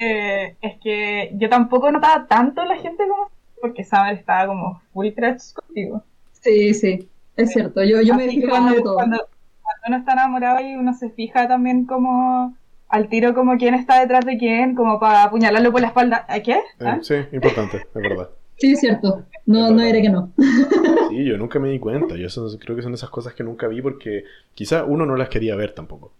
[0.00, 3.30] Eh, es que yo tampoco notaba tanto la gente como
[3.60, 6.04] porque Summer estaba como full crush contigo.
[6.40, 7.82] Sí, sí, es cierto.
[7.82, 8.94] Yo, yo me Así fijaba cuando, de todo.
[8.94, 12.56] Cuando, cuando uno está enamorado y uno se fija también como
[12.88, 16.24] al tiro como quién está detrás de quién, como para apuñalarlo por la espalda.
[16.28, 16.52] ¿A qué?
[16.52, 16.98] eh, ¿Ah?
[17.02, 18.28] sí, importante, es verdad.
[18.58, 19.24] Sí, es cierto.
[19.46, 20.32] No, no diré que no.
[21.10, 22.16] Sí, yo nunca me di cuenta.
[22.16, 25.28] Yo eso- creo que son esas cosas que nunca vi porque quizá uno no las
[25.30, 26.12] quería ver tampoco.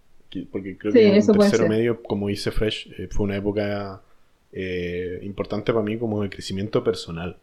[0.50, 4.00] Porque creo Sí, que en tercero medio, como dice Fresh, eh, fue una época
[4.52, 7.36] eh, importante para mí como de crecimiento personal.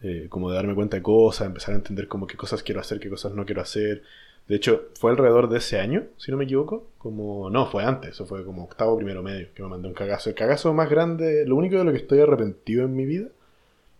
[0.00, 3.00] Eh, como de darme cuenta de cosas, empezar a entender como qué cosas quiero hacer,
[3.00, 4.02] qué cosas no quiero hacer.
[4.46, 6.86] De hecho, fue alrededor de ese año, si no me equivoco.
[6.98, 10.30] Como, no, fue antes, eso fue como octavo, primero medio, que me mandé un cagazo.
[10.30, 13.26] El cagazo más grande, lo único de lo que estoy arrepentido en mi vida,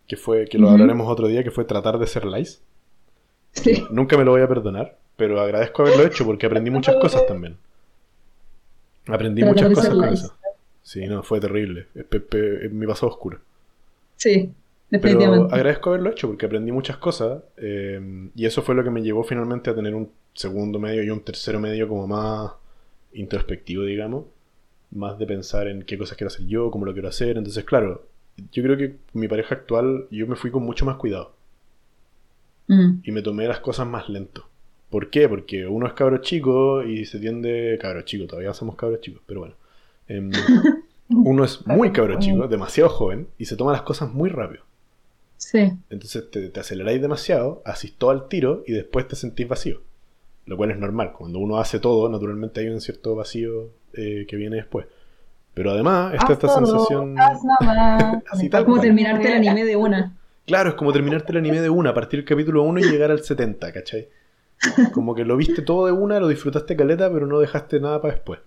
[0.09, 2.59] que fue, que lo hablaremos otro día, que fue tratar de ser lice.
[3.51, 3.85] Sí.
[3.91, 7.57] Nunca me lo voy a perdonar, pero agradezco haberlo hecho porque aprendí muchas cosas también.
[9.05, 10.35] Aprendí Tratar muchas cosas con eso.
[10.81, 11.85] Sí, no, fue terrible.
[11.93, 13.39] Es, mi pasado oscuro.
[14.15, 14.51] Sí,
[14.89, 15.53] Pero definitivamente.
[15.53, 19.23] agradezco haberlo hecho porque aprendí muchas cosas eh, y eso fue lo que me llevó
[19.23, 22.53] finalmente a tener un segundo medio y un tercero medio como más
[23.13, 24.25] introspectivo, digamos.
[24.89, 27.37] Más de pensar en qué cosas quiero hacer yo, cómo lo quiero hacer.
[27.37, 28.07] Entonces, claro,
[28.51, 31.33] yo creo que mi pareja actual yo me fui con mucho más cuidado.
[32.69, 33.01] Mm.
[33.03, 34.47] y me tomé las cosas más lento.
[34.91, 35.27] ¿Por qué?
[35.27, 37.77] Porque uno es cabro chico y se tiende.
[37.81, 39.55] Cabro chico, todavía somos cabros chicos, pero bueno.
[40.07, 40.31] Em,
[41.09, 44.63] uno es muy cabro chico, demasiado joven, y se toma las cosas muy rápido.
[45.37, 49.81] Sí, Entonces te, te aceleráis demasiado, asís todo al tiro y después te sentís vacío.
[50.45, 51.13] lo cual es normal.
[51.13, 54.85] Cuando uno hace todo, naturalmente hay un cierto vacío eh, que viene después.
[55.59, 57.17] Pero además, está esta sensación...
[58.31, 60.15] Así tal como terminarte el anime de una.
[60.45, 63.21] Claro, es como terminarte el anime de una, partir del capítulo 1 y llegar al
[63.21, 64.07] 70, ¿cachai?
[64.93, 68.13] Como que lo viste todo de una, lo disfrutaste caleta, pero no dejaste nada para
[68.13, 68.39] después.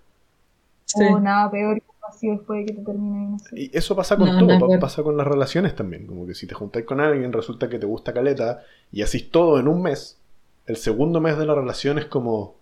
[0.85, 1.03] Sí.
[1.03, 3.37] O nada peor así después de que te termine.
[3.51, 6.07] Y eso pasa con todo, pasa con las relaciones también.
[6.07, 9.59] Como que si te juntáis con alguien, resulta que te gusta caleta y hacís todo
[9.59, 10.17] en un mes.
[10.65, 12.55] El segundo mes de la relación es como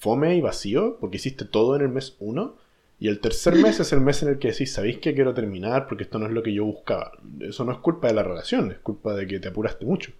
[0.00, 2.59] fome y vacío, porque hiciste todo en el mes 1.
[3.00, 5.86] Y el tercer mes es el mes en el que decís, ¿sabéis que quiero terminar?
[5.88, 7.12] Porque esto no es lo que yo buscaba.
[7.40, 10.12] Eso no es culpa de la relación, es culpa de que te apuraste mucho.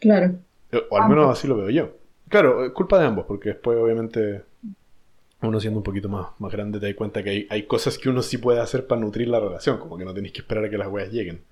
[0.00, 0.36] Claro.
[0.70, 1.90] Eh, o al menos así lo veo yo.
[2.28, 4.44] Claro, es culpa de ambos, porque después obviamente
[5.42, 8.22] uno siendo un poquito más, más grande te das cuenta que hay, cosas que uno
[8.22, 10.78] sí puede hacer para nutrir la relación, como que no tenéis que esperar a que
[10.78, 11.42] las weas lleguen.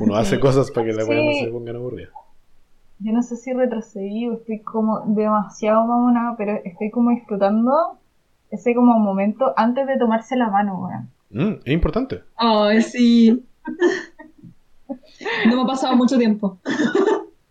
[0.00, 2.12] Uno hace cosas para que las weas no se pongan aburridas.
[2.98, 7.98] Yo no sé si retrocedí o estoy como demasiado mamona, pero estoy como disfrutando
[8.52, 11.10] ese como momento antes de tomarse la mano, weón.
[11.30, 12.22] Mm, es importante.
[12.36, 13.44] Ay, sí.
[15.46, 16.58] no me ha pasado mucho tiempo.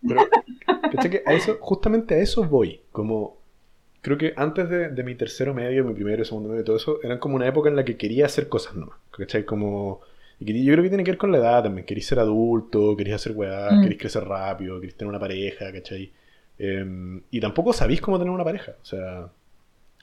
[0.00, 2.80] Pero, que a eso, justamente a eso voy.
[2.92, 3.38] Como,
[4.00, 7.18] creo que antes de, mi tercero medio, mi primero y segundo medio, todo eso, eran
[7.18, 8.98] como una época en la que quería hacer cosas nomás.
[9.10, 9.44] ¿Cachai?
[9.44, 10.00] Como,
[10.38, 11.84] y yo creo que tiene que ver con la edad también.
[11.84, 13.82] Querías ser adulto, querías hacer weá, mm.
[13.82, 16.12] querías crecer rápido, querías tener una pareja, ¿cachai?
[16.58, 18.76] Em, y tampoco sabéis cómo tener una pareja.
[18.80, 19.28] O sea,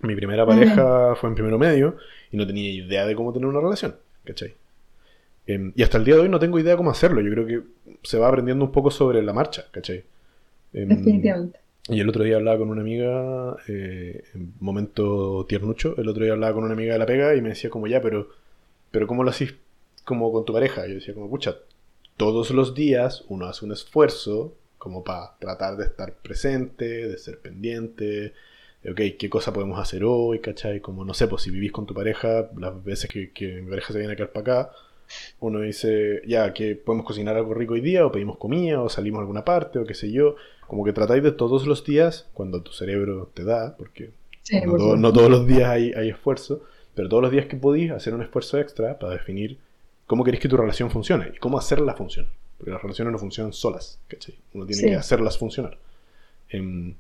[0.02, 1.97] mi primera pareja fue en primero medio
[2.32, 4.54] y no tenía idea de cómo tener una relación, ¿cachai?
[5.45, 7.22] Em, y hasta el día de hoy no tengo idea de cómo hacerlo.
[7.22, 7.62] Yo creo que
[8.04, 10.04] se va aprendiendo un poco sobre la marcha, ¿cachai?
[10.74, 11.60] Em, Definitivamente.
[11.88, 16.34] Y el otro día hablaba con una amiga, eh, en momento tiernucho, el otro día
[16.34, 18.30] hablaba con una amiga de la pega y me decía como ya, pero,
[18.91, 19.56] pero ¿cómo lo hacís
[20.06, 20.86] como con tu pareja?
[20.86, 21.56] yo decía como, pucha,
[22.16, 27.39] todos los días uno hace un esfuerzo como para tratar de estar presente, de ser
[27.39, 28.34] pendiente,
[28.86, 30.39] ok, ¿qué cosa podemos hacer hoy?
[30.39, 30.80] ¿Cachai?
[30.80, 33.93] Como, no sé, pues si vivís con tu pareja, las veces que, que mi pareja
[33.93, 34.71] se viene a quedar para acá,
[35.39, 39.19] uno dice, ya, que podemos cocinar algo rico hoy día, o pedimos comida, o salimos
[39.19, 40.36] a alguna parte, o qué sé yo.
[40.67, 44.11] Como que tratáis de todos los días, cuando tu cerebro te da, porque
[44.65, 46.63] no, todos los días hay, esfuerzo,
[46.95, 49.57] pero todos los días que podéis hacer un esfuerzo extra para definir
[50.05, 52.32] cómo queréis que tu relación funcione y cómo hacerla funcionar.
[52.57, 54.36] Porque las relaciones no funcionan solas, ¿cachai?
[54.53, 55.77] Uno tiene que hacerlas funcionar.
[56.49, 56.93] Em,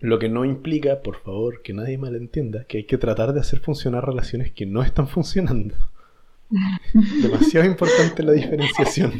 [0.00, 3.60] lo que no implica, por favor, que nadie malentienda, que hay que tratar de hacer
[3.60, 5.74] funcionar relaciones que no están funcionando.
[7.22, 9.12] Demasiado importante la diferenciación.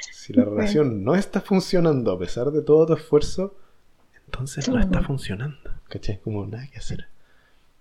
[0.00, 3.56] Si la relación no está funcionando a pesar de todo tu esfuerzo,
[4.26, 5.58] entonces no está funcionando.
[5.88, 6.20] ¿Cachai?
[6.20, 7.06] Como nada que hacer.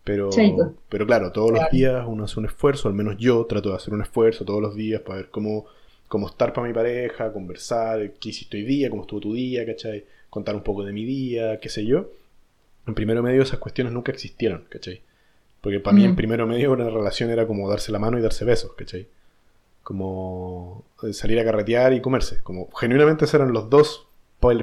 [0.04, 0.30] Pero,
[0.88, 3.94] pero claro, todos los días uno hace un esfuerzo, al menos yo trato de hacer
[3.94, 5.66] un esfuerzo todos los días para ver cómo,
[6.08, 10.06] cómo estar para mi pareja, conversar, qué hiciste hoy día, cómo estuvo tu día, ¿cachai?
[10.36, 12.10] Contar un poco de mi día, qué sé yo.
[12.86, 15.02] En primero medio esas cuestiones nunca existieron, ¿cachai?
[15.62, 18.44] Porque para mí en primero medio una relación era como darse la mano y darse
[18.44, 19.08] besos, ¿cachai?
[19.82, 22.42] Como eh, salir a carretear y comerse.
[22.44, 24.08] Como genuinamente eran los dos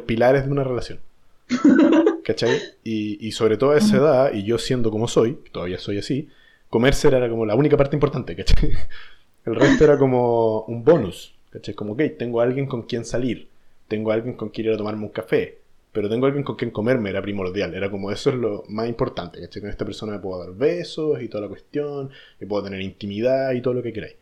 [0.05, 1.01] pilares de una relación.
[2.23, 2.61] ¿Cachai?
[2.85, 6.29] Y, sobre todo a esa edad, y yo siendo como soy, todavía soy así,
[6.68, 8.73] comerse era como la única parte importante, ¿cachai?
[9.47, 11.73] El resto era como un bonus, ¿cachai?
[11.73, 13.49] Como, ok, tengo a alguien con quien salir,
[13.89, 15.62] tengo a alguien con quien ir a tomarme un café,
[15.93, 19.40] pero tengo alguien con quien comerme, era primordial, era como eso es lo más importante,
[19.40, 19.61] ¿cachai?
[19.61, 23.53] Con esta persona me puedo dar besos y toda la cuestión, y puedo tener intimidad
[23.53, 24.16] y todo lo que queráis.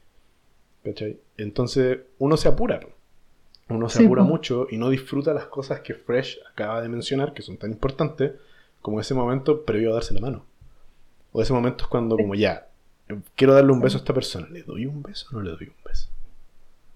[0.82, 1.18] ¿Cachai?
[1.36, 2.80] Entonces uno se apura,
[3.68, 7.42] uno se apura mucho y no disfruta las cosas que Fresh acaba de mencionar, que
[7.42, 8.32] son tan importantes,
[8.82, 10.44] como ese momento previo a darse la mano.
[11.32, 12.66] O ese momento es cuando como ya,
[13.36, 15.68] quiero darle un beso a esta persona, ¿le doy un beso o no le doy
[15.68, 16.08] un beso?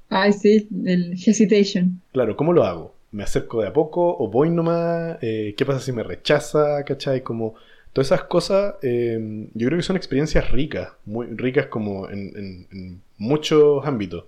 [0.09, 2.01] Ay, sí, el hesitation.
[2.13, 2.94] Claro, ¿cómo lo hago?
[3.15, 7.23] Me acerco de a poco o voy nomás, eh, qué pasa si me rechaza, ¿cachai?
[7.23, 7.55] Como
[7.93, 13.87] todas esas cosas, eh, yo creo que son experiencias ricas, muy ricas como en, muchos
[13.87, 14.25] ámbitos,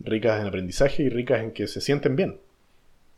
[0.00, 2.36] ricas en aprendizaje y ricas en que se sienten bien.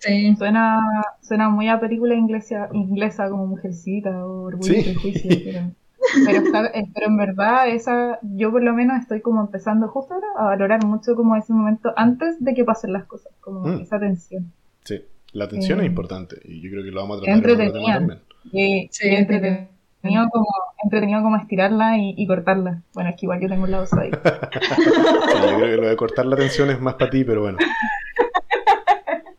[0.00, 0.80] Sí, suena,
[1.22, 7.16] suena muy a película inglesa, inglesa como Mujercita o Orgullo y Prejuicio, pero, pero, en
[7.16, 11.36] verdad esa, yo por lo menos estoy como empezando justo ahora a valorar mucho como
[11.36, 13.80] ese momento antes de que pasen las cosas, como mm.
[13.82, 14.52] esa tensión.
[14.85, 17.72] Sí, la atención es importante y yo creo que lo vamos a tratar en otro
[17.72, 18.20] también.
[18.53, 20.47] Sí, sí, entretenido como,
[20.82, 22.82] entretenido como estirarla y, cortarla.
[22.93, 24.11] Bueno, es que igual yo tengo un lado ahí.
[24.12, 27.59] yo creo que lo de cortar la tensión es más para ti, pero bueno.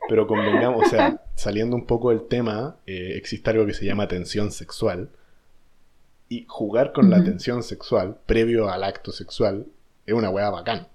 [0.07, 4.07] Pero convengamos, o sea, saliendo un poco del tema, eh, existe algo que se llama
[4.07, 5.09] tensión sexual.
[6.27, 9.67] Y jugar con la tensión sexual previo al acto sexual
[10.07, 10.87] es una hueá bacán.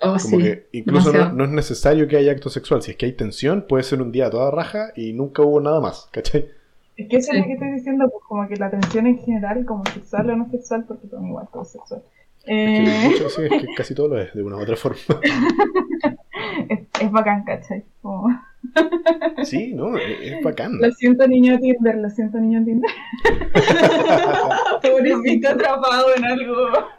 [0.00, 2.82] Oh, como que incluso no, es necesario que haya acto sexual.
[2.82, 5.80] Si es que hay tensión, puede ser un día toda raja y nunca hubo nada
[5.80, 6.48] más, ¿cachai?
[6.96, 9.64] Es que eso es lo que estoy diciendo, pues como que la atención en general,
[9.64, 12.02] como sexual o no sexual, porque todo igual todo sexual.
[12.44, 14.76] Es que, Eh, hecho, sí, es que casi todo lo es, de una u otra
[14.76, 14.98] forma.
[16.68, 17.84] es, es bacán, ¿cachai?
[18.02, 18.28] Como,
[19.44, 20.78] Sí, no, es, es bacán.
[20.80, 22.90] lo siento niño Tinder, lo siento niño Tinder.
[24.82, 26.56] Pobrecito atrapado en algo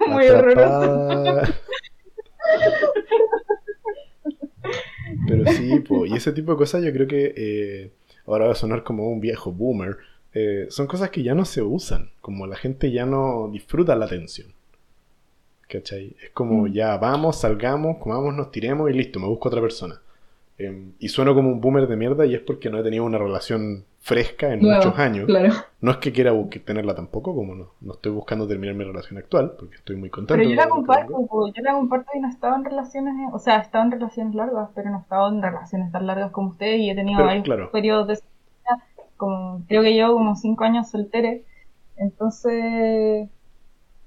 [0.08, 1.54] muy horroroso.
[5.30, 7.92] Pero sí, po, y ese tipo de cosas yo creo que eh,
[8.26, 9.98] ahora va a sonar como un viejo boomer.
[10.34, 14.06] eh, son cosas que ya no se usan, como la gente ya no disfruta la
[14.06, 14.54] atención.
[15.68, 16.16] ¿Cachai?
[16.24, 16.74] Es como Mm.
[16.74, 20.02] ya vamos, salgamos, comamos, nos tiremos y listo, me busco otra persona.
[20.60, 23.18] Em, y sueno como un boomer de mierda y es porque no he tenido una
[23.18, 25.26] relación fresca en muchos años.
[25.26, 25.54] Claro.
[25.80, 26.34] No es que quiera
[26.66, 30.38] tenerla tampoco, como no, no estoy buscando terminar mi relación actual, porque estoy muy contento.
[30.38, 31.14] Pero yo la comparto,
[31.56, 33.92] yo la comparto y no he estado en relaciones, eh, o sea, he estado en
[33.92, 37.20] relaciones largas, pero no he estado en relaciones tan largas como ustedes y he tenido
[37.20, 37.72] Pero, varios claro.
[37.72, 38.20] periodos de
[39.16, 41.44] como creo que llevo como cinco años soltere,
[41.96, 43.30] entonces,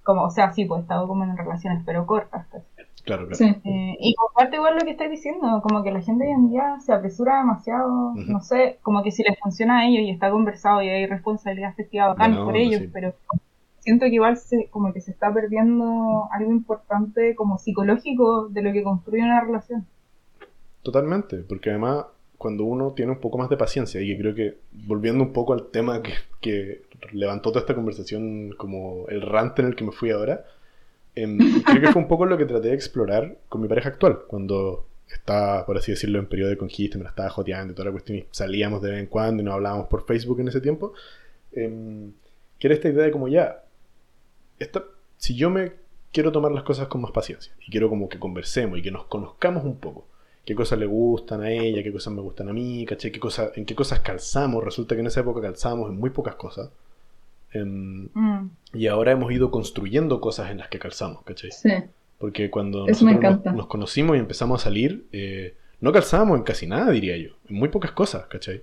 [0.03, 2.47] como, o sea, sí, pues he estado como en relaciones, pero cortas.
[2.51, 2.63] pues.
[3.05, 3.37] Claro, claro.
[3.37, 3.45] Sí.
[3.65, 6.79] Eh, y comparto igual lo que estáis diciendo, como que la gente hoy en día
[6.81, 10.83] se apresura demasiado, no sé, como que si les funciona a ellos y está conversado
[10.83, 12.91] y hay responsabilidad afectiva bacán por ellos, sí.
[12.93, 13.15] pero
[13.81, 18.73] siento que igual se, como que se está perdiendo algo importante como psicológico de lo
[18.73, 19.85] que construye una relación.
[20.83, 22.07] Totalmente, porque además
[22.39, 25.53] cuando uno tiene un poco más de paciencia, y que creo que volviendo un poco
[25.53, 26.83] al tema que, que
[27.13, 30.45] levantó toda esta conversación, como el rant en el que me fui ahora,
[31.15, 34.21] em, creo que fue un poco lo que traté de explorar con mi pareja actual,
[34.27, 37.87] cuando estaba, por así decirlo, en periodo de conquista, me la estaba joteando y toda
[37.87, 40.61] la cuestión, y salíamos de vez en cuando y nos hablábamos por Facebook en ese
[40.61, 40.93] tiempo,
[41.53, 42.13] em,
[42.59, 43.65] que era esta idea de como ya,
[44.59, 44.85] esta,
[45.17, 45.73] si yo me
[46.13, 49.05] quiero tomar las cosas con más paciencia, y quiero como que conversemos y que nos
[49.07, 50.07] conozcamos un poco,
[50.45, 53.13] qué cosas le gustan a ella, qué cosas me gustan a mí, ¿cachai?
[53.13, 54.65] ¿Qué cosas, en qué cosas calzamos.
[54.65, 56.71] Resulta que en esa época calzábamos en muy pocas cosas.
[57.55, 58.51] Em, Mm.
[58.75, 61.51] y ahora hemos ido construyendo cosas en las que calzamos, ¿cachai?
[61.53, 61.71] Sí.
[62.19, 66.45] Porque cuando Eso nosotros nos, nos conocimos y empezamos a salir, eh, no calzábamos en
[66.45, 67.31] casi nada, diría yo.
[67.49, 68.63] En muy pocas cosas, ¿cachai?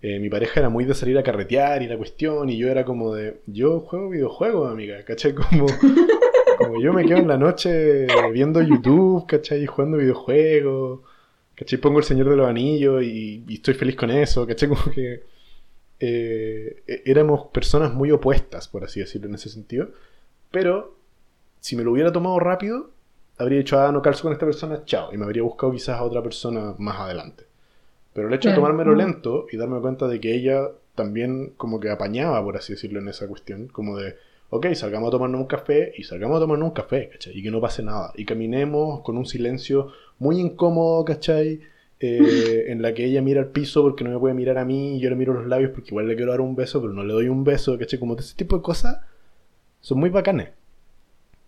[0.00, 2.84] Eh, mi pareja era muy de salir a carretear y la cuestión, y yo era
[2.84, 5.34] como de, yo juego videojuegos, amiga, ¿cachai?
[5.34, 5.66] Como,
[6.58, 9.62] como yo me quedo en la noche viendo YouTube, ¿cachai?
[9.64, 11.00] Y jugando videojuegos,
[11.56, 11.78] ¿cachai?
[11.80, 14.68] Pongo el Señor de los Anillos y, y estoy feliz con eso, ¿cachai?
[14.68, 15.22] Como que
[16.04, 19.90] eh, éramos personas muy opuestas, por así decirlo, en ese sentido.
[20.50, 20.96] Pero
[21.60, 22.90] si me lo hubiera tomado rápido,
[23.38, 25.12] habría dicho, ah, no calzo con esta persona, chao.
[25.12, 27.44] Y me habría buscado quizás a otra persona más adelante.
[28.12, 31.88] Pero el hecho de tomármelo lento y darme cuenta de que ella también como que
[31.88, 34.16] apañaba, por así decirlo, en esa cuestión, como de,
[34.50, 37.38] ok, salgamos a tomarnos un café y salgamos a tomarnos un café, ¿cachai?
[37.38, 38.12] Y que no pase nada.
[38.16, 41.60] Y caminemos con un silencio muy incómodo, ¿cachai?
[42.04, 44.96] Eh, en la que ella mira al piso porque no me puede mirar a mí
[44.96, 47.04] y yo le miro los labios porque igual le quiero dar un beso, pero no
[47.04, 47.98] le doy un beso, ¿cachai?
[48.00, 48.98] Como ese tipo de cosas
[49.80, 50.48] son muy bacanes.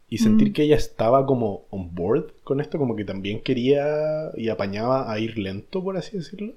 [0.09, 0.53] Y sentir Mm.
[0.53, 5.19] que ella estaba como on board con esto, como que también quería y apañaba a
[5.19, 6.53] ir lento, por así decirlo.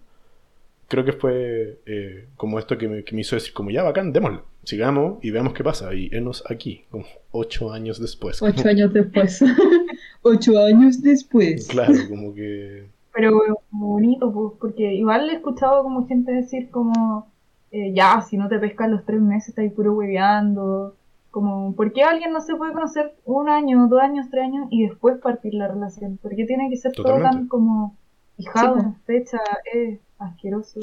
[0.89, 4.13] Creo que fue eh, como esto que me, que me hizo decir, como ya, bacán,
[4.13, 5.93] démosle, sigamos y veamos qué pasa.
[5.95, 8.39] Y enos aquí, como ocho años después.
[8.39, 9.41] como- Ocho años después.
[10.21, 11.67] Ocho años después.
[11.67, 12.85] Claro, como que...
[13.17, 13.39] Pero
[13.71, 17.27] como bonito, pues, porque igual he escuchado como gente decir como,
[17.71, 20.95] eh, ya, si no te pescas los tres meses, estás puro hueveando.
[21.31, 24.87] Como, ¿por qué alguien no se puede conocer un año, dos años, tres años y
[24.87, 26.17] después partir la relación?
[26.21, 27.37] ¿Por qué tiene que ser todo Totalmente.
[27.39, 27.95] tan como
[28.37, 29.37] fijado Sí, en fecha?
[29.73, 30.79] Es asqueroso.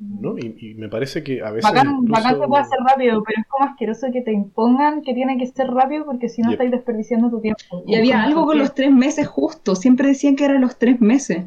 [0.00, 0.38] ¿no?
[0.38, 1.68] Y, y me parece que a veces...
[1.68, 5.12] Bacán, incluso- bacán se puede hacer rápido, pero es como asqueroso que te impongan que
[5.14, 6.52] tiene que ser rápido porque si no Yep.
[6.54, 7.58] estáis desperdiciando tu tiempo.
[7.84, 9.74] Y había algo con los tres meses justo.
[9.74, 11.46] Siempre decían que eran los tres meses.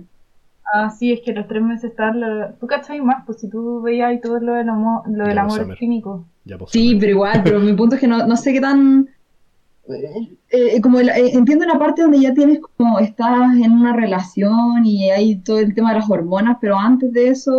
[0.73, 2.19] Ah, sí, es que los tres meses están...
[2.19, 2.53] Lo...
[2.53, 5.59] Tú cachai más, pues si tú veías ahí todo lo del amor, lo del amor.
[6.45, 9.09] Ya, pues, Sí, pero igual, pero mi punto es que no, no sé qué tan...
[9.89, 13.93] eh, eh, como la- eh, entiendo la parte donde ya tienes como estás en una
[13.93, 17.53] relación y hay todo el tema de las hormonas, pero antes de eso,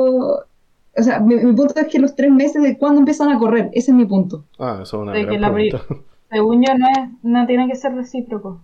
[0.97, 3.71] o sea, mi, mi punto es que los tres meses de cuándo empiezan a correr,
[3.73, 4.45] ese es mi punto.
[4.59, 5.85] Ah, eso es una De que gran la pregunta.
[6.31, 8.61] Según yo no es, no tiene que ser recíproco.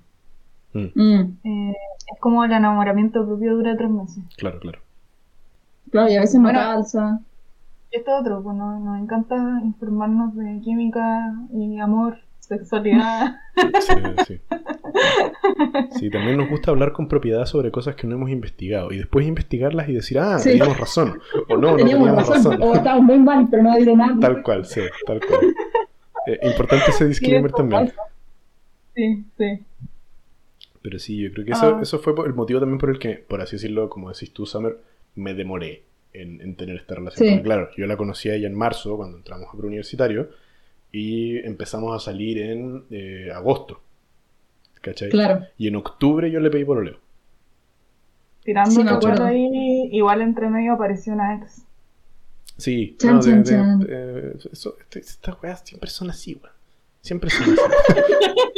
[0.79, 1.74] Mm, Mm, Eh,
[2.14, 4.22] es como el enamoramiento propio dura tres meses.
[4.37, 4.79] claro, claro.
[5.91, 6.59] claro, y a veces no Bueno.
[6.59, 7.20] calza.
[7.91, 13.37] Y esto es otro, pues no- nos encanta informarnos de química y amor, sexualidad.
[13.81, 13.95] Sí,
[14.26, 14.41] sí.
[15.99, 19.26] Sí, también nos gusta hablar con propiedad sobre cosas que no hemos investigado y después
[19.26, 20.51] investigarlas y decir, ah, Sí.
[20.51, 21.18] teníamos razón.
[21.49, 24.14] O no, no Teníamos razón, o estábamos muy mal, pero no habido nada.
[24.20, 25.41] Tal cual, sí, tal cual.
[26.26, 27.91] Eh, importante ese disclaimer también.
[28.95, 29.64] Sí, sí.
[30.89, 31.80] Pero sí, yo creo que eso, Ah.
[31.82, 34.47] eso fue por- el motivo también por el que, por así decirlo, como decís tú,
[34.47, 34.78] Summer,
[35.16, 35.82] me demoré
[36.14, 37.28] en, en tener esta relación.
[37.28, 37.43] Sí.
[37.43, 40.30] Claro, yo la conocí a ella en marzo, cuando entramos a preuniversitario,
[40.91, 43.82] y empezamos a salir en eh, agosto.
[44.80, 45.11] ¿Cachai?
[45.11, 45.45] Claro.
[45.59, 46.97] Y en octubre yo le pedí pololeo.
[48.45, 49.24] Tirando Sí, me acuerdo.
[49.24, 51.64] ahí, igual entre medio apareció una ex.
[52.57, 53.86] Sí, Chan, no, de- chan, de- chan.
[53.91, 56.55] eh, eso- este- estas weas siempre son así, weón.
[57.01, 57.61] Siempre son así.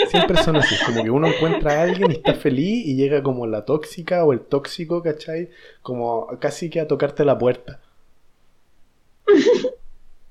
[0.08, 0.74] siempre son así.
[0.84, 4.32] Como que uno encuentra a alguien y está feliz y llega como la tóxica o
[4.32, 5.50] el tóxico, ¿cachai?
[5.82, 7.80] Como casi que a tocarte la puerta.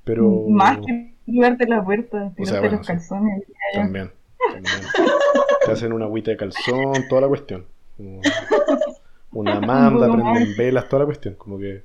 [0.03, 0.45] Pero.
[0.49, 3.43] Más que tirarte la puerta, tirarte sea, bueno, los calzones.
[3.73, 4.11] También,
[4.51, 4.81] también.
[5.65, 7.65] Te hacen una agüita de calzón, toda la cuestión.
[7.95, 8.21] Como
[9.31, 11.35] una manda, prenden velas, toda la cuestión.
[11.35, 11.83] Como que.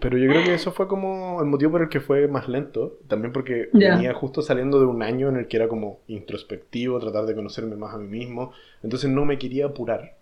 [0.00, 2.98] Pero yo creo que eso fue como el motivo por el que fue más lento.
[3.08, 7.26] También porque venía justo saliendo de un año en el que era como introspectivo, tratar
[7.26, 8.52] de conocerme más a mí mismo.
[8.82, 10.14] Entonces no me quería apurar.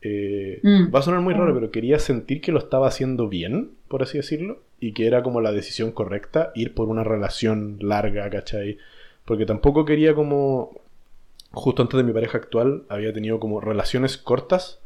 [0.00, 0.94] Eh, Mm.
[0.94, 4.18] Va a sonar muy raro, pero quería sentir que lo estaba haciendo bien, por así
[4.18, 8.78] decirlo, y que era como la decisión correcta ir por una relación larga, ¿cachai?
[9.24, 10.80] Porque tampoco quería como...
[11.52, 14.80] Justo antes de mi pareja actual, había tenido como relaciones cortas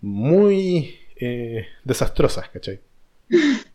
[0.00, 2.80] muy eh, desastrosas, ¿cachai?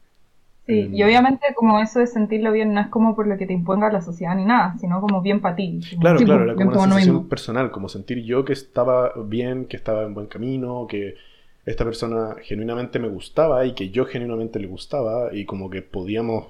[0.69, 3.53] Sí, y obviamente como eso de sentirlo bien no es como por lo que te
[3.53, 5.79] imponga la sociedad ni nada, sino como bien para ti.
[5.99, 7.27] Claro, claro, era como una sensación mismo.
[7.27, 11.15] personal, como sentir yo que estaba bien, que estaba en buen camino, que
[11.65, 16.49] esta persona genuinamente me gustaba y que yo genuinamente le gustaba y como que podíamos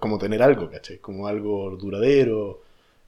[0.00, 0.98] como tener algo, ¿cachai?
[0.98, 2.62] Como algo duradero,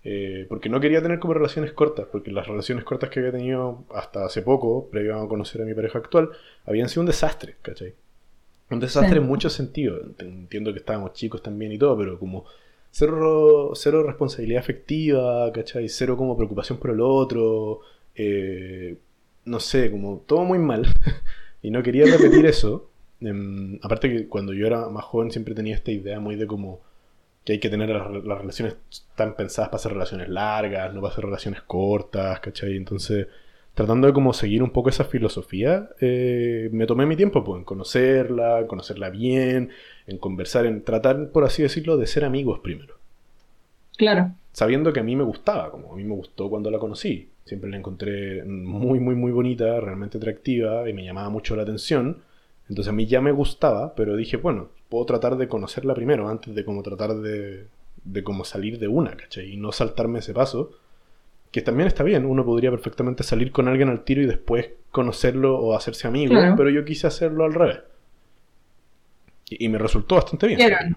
[0.05, 3.85] eh, porque no quería tener como relaciones cortas, porque las relaciones cortas que había tenido
[3.93, 6.31] hasta hace poco, previo a conocer a mi pareja actual,
[6.65, 7.95] habían sido un desastre, ¿cachai?
[8.71, 9.19] Un desastre Sí.
[9.19, 10.03] en muchos sentidos.
[10.19, 12.45] Entiendo que estábamos chicos también y todo, pero como
[12.91, 15.89] cero, cero responsabilidad afectiva, ¿cachai?
[15.89, 17.81] Cero como preocupación por el otro,
[18.15, 18.97] eh,
[19.45, 20.85] no sé, como todo muy mal.
[21.63, 22.91] y no quería repetir eso.
[23.21, 26.81] Em, aparte que cuando yo era más joven siempre tenía esta idea muy de como
[27.45, 28.77] que hay que tener las, las relaciones
[29.15, 32.77] tan pensadas para hacer relaciones largas, no para hacer relaciones cortas, ¿cachai?
[32.77, 33.29] Entonces,
[33.77, 37.65] tratando de como seguir un poco esa filosofía, eh, me tomé mi tiempo pues, en
[37.65, 39.71] conocerla, en conocerla bien,
[40.09, 42.97] en conversar, en tratar, por así decirlo, de ser amigos primero
[43.97, 44.33] Claro.
[44.53, 47.29] sabiendo que a mí me gustaba, como a mí me gustó cuando la conocí.
[47.45, 52.23] Siempre la encontré muy, muy, muy bonita, realmente atractiva y me llamaba mucho la atención.
[52.69, 56.55] Entonces a mí ya me gustaba, pero dije, bueno, puedo tratar de conocerla primero antes
[56.55, 57.67] de como tratar de,
[58.05, 59.53] de como salir de una, ¿cachai?
[59.53, 60.73] Y no saltarme ese paso.
[61.51, 65.59] Que también está bien, uno podría perfectamente salir con alguien al tiro y después conocerlo
[65.59, 66.55] o hacerse amigo, Claro.
[66.57, 67.79] pero yo quise hacerlo al revés.
[69.49, 70.97] Y, y me resultó bastante bien.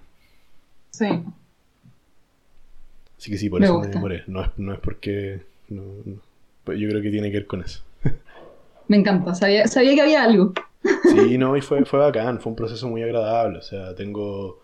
[0.91, 1.05] Sí.
[3.17, 3.89] Así que sí, por Me eso gusta.
[3.89, 4.23] me demoré.
[4.27, 5.41] No es, no es porque.
[5.69, 6.21] no- no.
[6.63, 7.83] Pues yo creo que tiene que ver con eso.
[8.87, 9.35] Me encanta.
[9.35, 10.53] Sabía, sabía que había algo.
[11.11, 12.39] Sí, no, y fue, fue bacán.
[12.39, 13.59] Fue un proceso muy agradable.
[13.59, 14.61] O sea, tengo.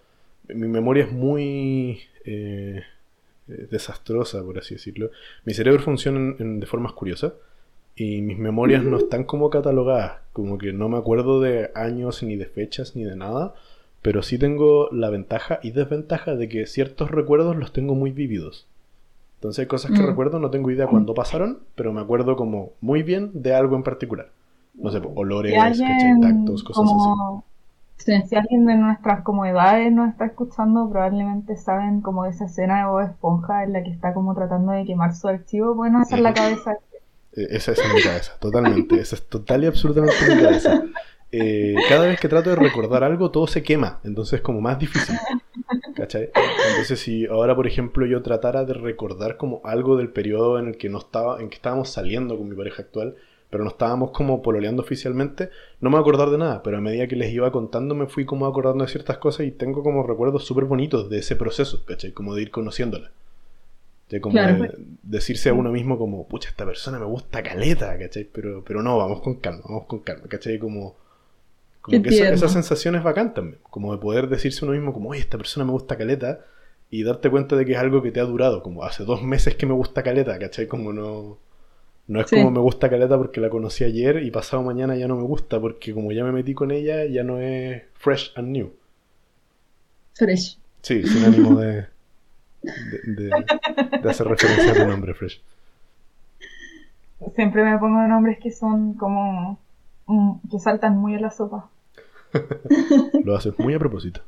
[0.47, 2.01] Mi memoria es muy.
[2.25, 2.81] eh,
[3.47, 5.11] eh, desastrosa, por así decirlo.
[5.45, 7.33] Mi cerebro funciona en- en- de formas curiosas.
[7.97, 10.19] Y mis memorias no están como catalogadas.
[10.33, 13.53] Como que no me acuerdo de años, ni de fechas, ni de nada.
[14.01, 18.67] Pero sí tengo la ventaja y desventaja de que ciertos recuerdos los tengo muy vívidos.
[19.35, 20.07] Entonces hay cosas que Mm.
[20.07, 23.83] recuerdo, no tengo idea cuándo pasaron, pero me acuerdo como muy bien de algo en
[23.83, 24.29] particular.
[24.73, 25.89] No sé, olores, Si ¿cachai?
[25.93, 27.43] alguien, tactos, cosas así.
[27.97, 28.21] Sí.
[28.27, 32.85] si alguien de nuestras como edades nos está escuchando, probablemente saben como esa escena de
[32.85, 35.73] Bob Esponja en la que está como tratando de quemar su archivo.
[35.75, 36.77] Bueno, esa es la cabeza.
[37.31, 38.99] Esa, esa es mi cabeza, totalmente.
[38.99, 40.83] Esa es total y absolutamente mi cabeza.
[41.31, 43.99] Eh, cada vez que trato de recordar algo, todo se quema.
[44.05, 45.15] Entonces es como más difícil.
[45.95, 46.29] ¿Cachai?
[46.69, 50.77] Entonces si ahora, por ejemplo, yo tratara de recordar como algo del periodo en el
[50.77, 53.15] que no estaba, en que estábamos saliendo con mi pareja actual,
[53.49, 55.49] pero no estábamos como pololeando oficialmente,
[55.81, 56.63] no me voy a acordar de nada.
[56.63, 59.51] Pero a medida que les iba contando, me fui como acordando de ciertas cosas y
[59.51, 62.11] tengo como recuerdos súper bonitos de ese proceso, ¿cachai?
[62.11, 63.11] Como de ir conociéndola.
[64.09, 64.63] De como Claro.
[64.63, 64.71] de
[65.03, 68.25] decirse a uno mismo como, pucha, esta persona me gusta caleta, ¿cachai?
[68.31, 70.59] Pero, pero no, vamos con calma, vamos con calma, ¿cachai?
[70.59, 70.95] Como,
[71.81, 74.93] como que esa, esa sensación es bacán también, como de poder decirse a uno mismo
[74.93, 76.45] como, oye, esta persona me gusta caleta
[76.91, 79.55] y darte cuenta de que es algo que te ha durado, como hace dos meses
[79.55, 80.67] que me gusta caleta, ¿cachai?
[80.67, 81.37] Como no...
[82.07, 82.35] No es Sí.
[82.35, 85.59] como me gusta caleta porque la conocí ayer y pasado mañana ya no me gusta
[85.59, 88.73] porque como ya me metí con ella ya no es fresh and new.
[90.13, 90.57] Fresh.
[90.81, 91.87] Sí, sin ánimo de,
[92.61, 92.99] de,
[93.29, 93.45] de-
[94.01, 95.41] de hacer referencia a tu nombre, Fresh.
[97.35, 99.59] Siempre me pongo nombres que son como
[100.05, 101.69] mm, que saltan muy a la sopa.
[103.23, 104.21] Lo haces muy a propósito.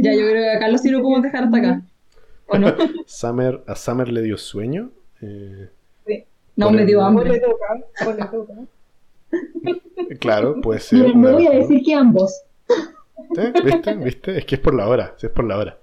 [0.00, 1.82] Ya, yo creo que acá lo podemos dejar hasta acá.
[2.48, 2.74] ¿O no?
[3.06, 4.90] Summer, a Summer le dio sueño.
[5.20, 5.68] eh,
[6.56, 7.40] No, me dio O le hambre.
[7.40, 7.74] toca,
[8.16, 8.54] le toca.
[10.20, 11.00] Claro, puede ser.
[11.00, 12.42] Mira, no una- voy a decir que ambos.
[13.36, 13.52] ¿Eh?
[13.64, 13.94] ¿Viste?
[13.96, 14.38] ¿Viste?
[14.38, 15.78] Es que es por la hora, sí, es por la hora.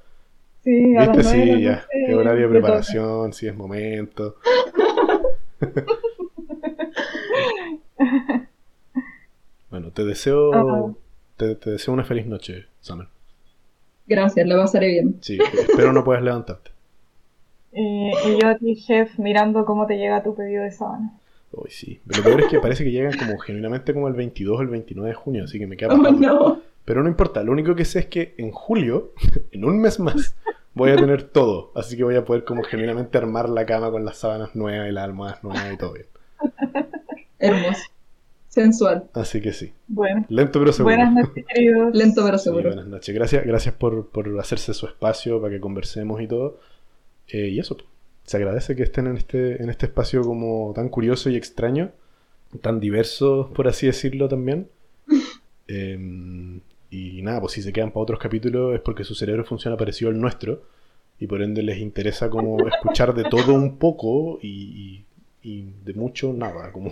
[0.63, 1.23] Sí, a ¿Viste?
[1.23, 1.85] Sí, ya.
[2.07, 4.37] Qué horario de preparación, sí es momento.
[9.69, 10.95] bueno, te deseo.
[11.37, 13.07] Te, te deseo una feliz noche, Summer.
[14.05, 15.17] Gracias, la pasaré bien.
[15.21, 16.71] Sí, espero no puedas levantarte.
[17.75, 21.13] Y, y yo a ti, Jeff, mirando cómo te llega tu pedido de sábana.
[21.51, 22.01] Uy, sí.
[22.07, 24.67] Pero lo peor es que parece que llegan como genuinamente como el 22 o el
[24.69, 26.61] 29 de junio, así que me queda Oh, no.
[26.85, 29.13] Pero no importa, lo único que sé es que en julio,
[29.51, 30.35] en un mes más,
[30.73, 31.71] voy a tener todo.
[31.75, 34.91] Así que voy a poder como genuinamente armar la cama con las sábanas nuevas y
[34.91, 36.05] las almohadas nuevas y todo bien.
[37.39, 37.81] Hermoso.
[38.49, 39.05] Sensual.
[39.13, 39.73] Así que sí.
[39.87, 40.95] Bueno, Lento pero seguro.
[40.95, 41.95] buenas noches, queridos.
[41.95, 42.63] Lento pero Sí, seguro.
[42.69, 43.15] buenas noches.
[43.15, 46.59] Gracias, gracias por, por hacerse su espacio para que conversemos y todo.
[47.27, 47.77] Eh, y eso,
[48.25, 51.91] se agradece que estén en este, en este espacio como tan curioso y extraño,
[52.61, 54.69] tan diverso, por así decirlo también.
[55.69, 55.97] Eh,
[56.91, 60.11] y nada, pues si se quedan para otros capítulos es porque su cerebro funciona parecido
[60.11, 60.61] al nuestro
[61.19, 65.05] y por ende les interesa como escuchar de todo un poco y,
[65.41, 66.91] y- y de mucho nada, como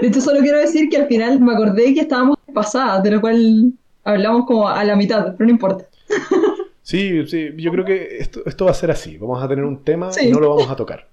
[0.00, 3.20] De hecho, solo quiero decir que al final me acordé que estábamos pasadas, de lo
[3.20, 3.72] cual
[4.02, 5.86] hablamos como a la mitad, pero no importa.
[6.84, 9.16] Sí, sí, yo creo que esto, esto va a ser así.
[9.16, 10.28] Vamos a tener un tema Sí.
[10.28, 11.08] y no lo vamos a tocar.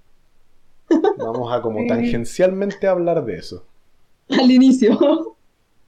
[1.17, 1.87] Vamos a como Sí.
[1.87, 3.65] tangencialmente hablar de eso.
[4.29, 4.99] Al inicio.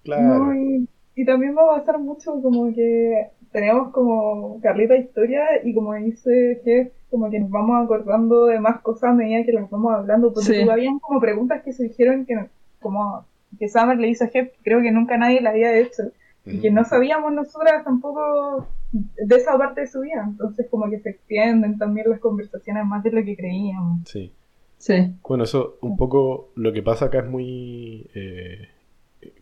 [0.03, 0.45] Claro.
[0.45, 5.73] No, y, y también va a pasar mucho como que tenemos como Carlita historia y
[5.73, 9.69] como dice Jeff, como que nos vamos acordando de más cosas a medida que las
[9.69, 10.69] vamos hablando, porque Sí.
[10.69, 12.35] habían como preguntas que se dijeron que
[12.81, 13.25] como
[13.59, 16.03] que Summer le hizo a Jeff, creo que nunca nadie la había hecho,
[16.45, 20.99] y que no sabíamos nosotras tampoco de esa parte de su vida, entonces como que
[20.99, 24.07] se extienden también las conversaciones más de lo que creíamos.
[24.07, 24.31] Sí.
[24.77, 25.13] Sí.
[25.27, 28.05] Bueno, eso un poco lo que pasa acá es muy...
[28.13, 28.67] eh,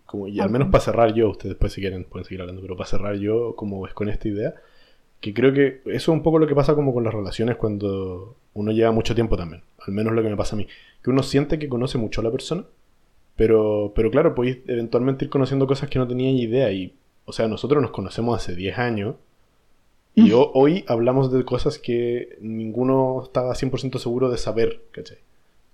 [0.05, 2.77] como, y al menos para cerrar yo, ustedes después si quieren pueden seguir hablando, pero
[2.77, 4.53] para cerrar yo, como es con esta idea,
[5.19, 8.35] que creo que eso es un poco lo que pasa como con las relaciones cuando
[8.53, 10.67] uno lleva mucho tiempo también, al menos lo que me pasa a mí,
[11.03, 12.63] que uno siente que conoce mucho a la persona,
[13.35, 16.93] pero, pero claro, podéis eventualmente ir conociendo cosas que no teníais idea y,
[17.25, 19.15] o sea, nosotros nos conocemos hace 10 años
[20.15, 25.17] y ho- hoy hablamos de cosas que ninguno estaba 100% seguro de saber, ¿cachai?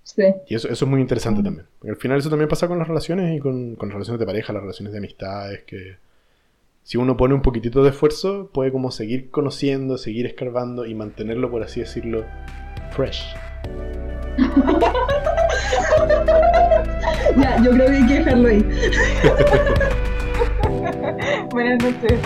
[0.04, 0.22] Sí.
[0.48, 1.44] Y eso, eso es muy interesante Mm.
[1.44, 1.66] también.
[1.78, 4.26] Porque al final eso también pasa con las relaciones y con, con las relaciones de
[4.26, 5.96] pareja, las relaciones de amistades, que
[6.82, 11.50] si uno pone un poquitito de esfuerzo, puede como seguir conociendo, seguir escarbando y mantenerlo,
[11.50, 12.24] por así decirlo,
[12.92, 13.34] fresh.
[17.36, 18.62] Ya, yo creo que hay que dejarlo ahí.
[21.50, 22.18] Buenas noches.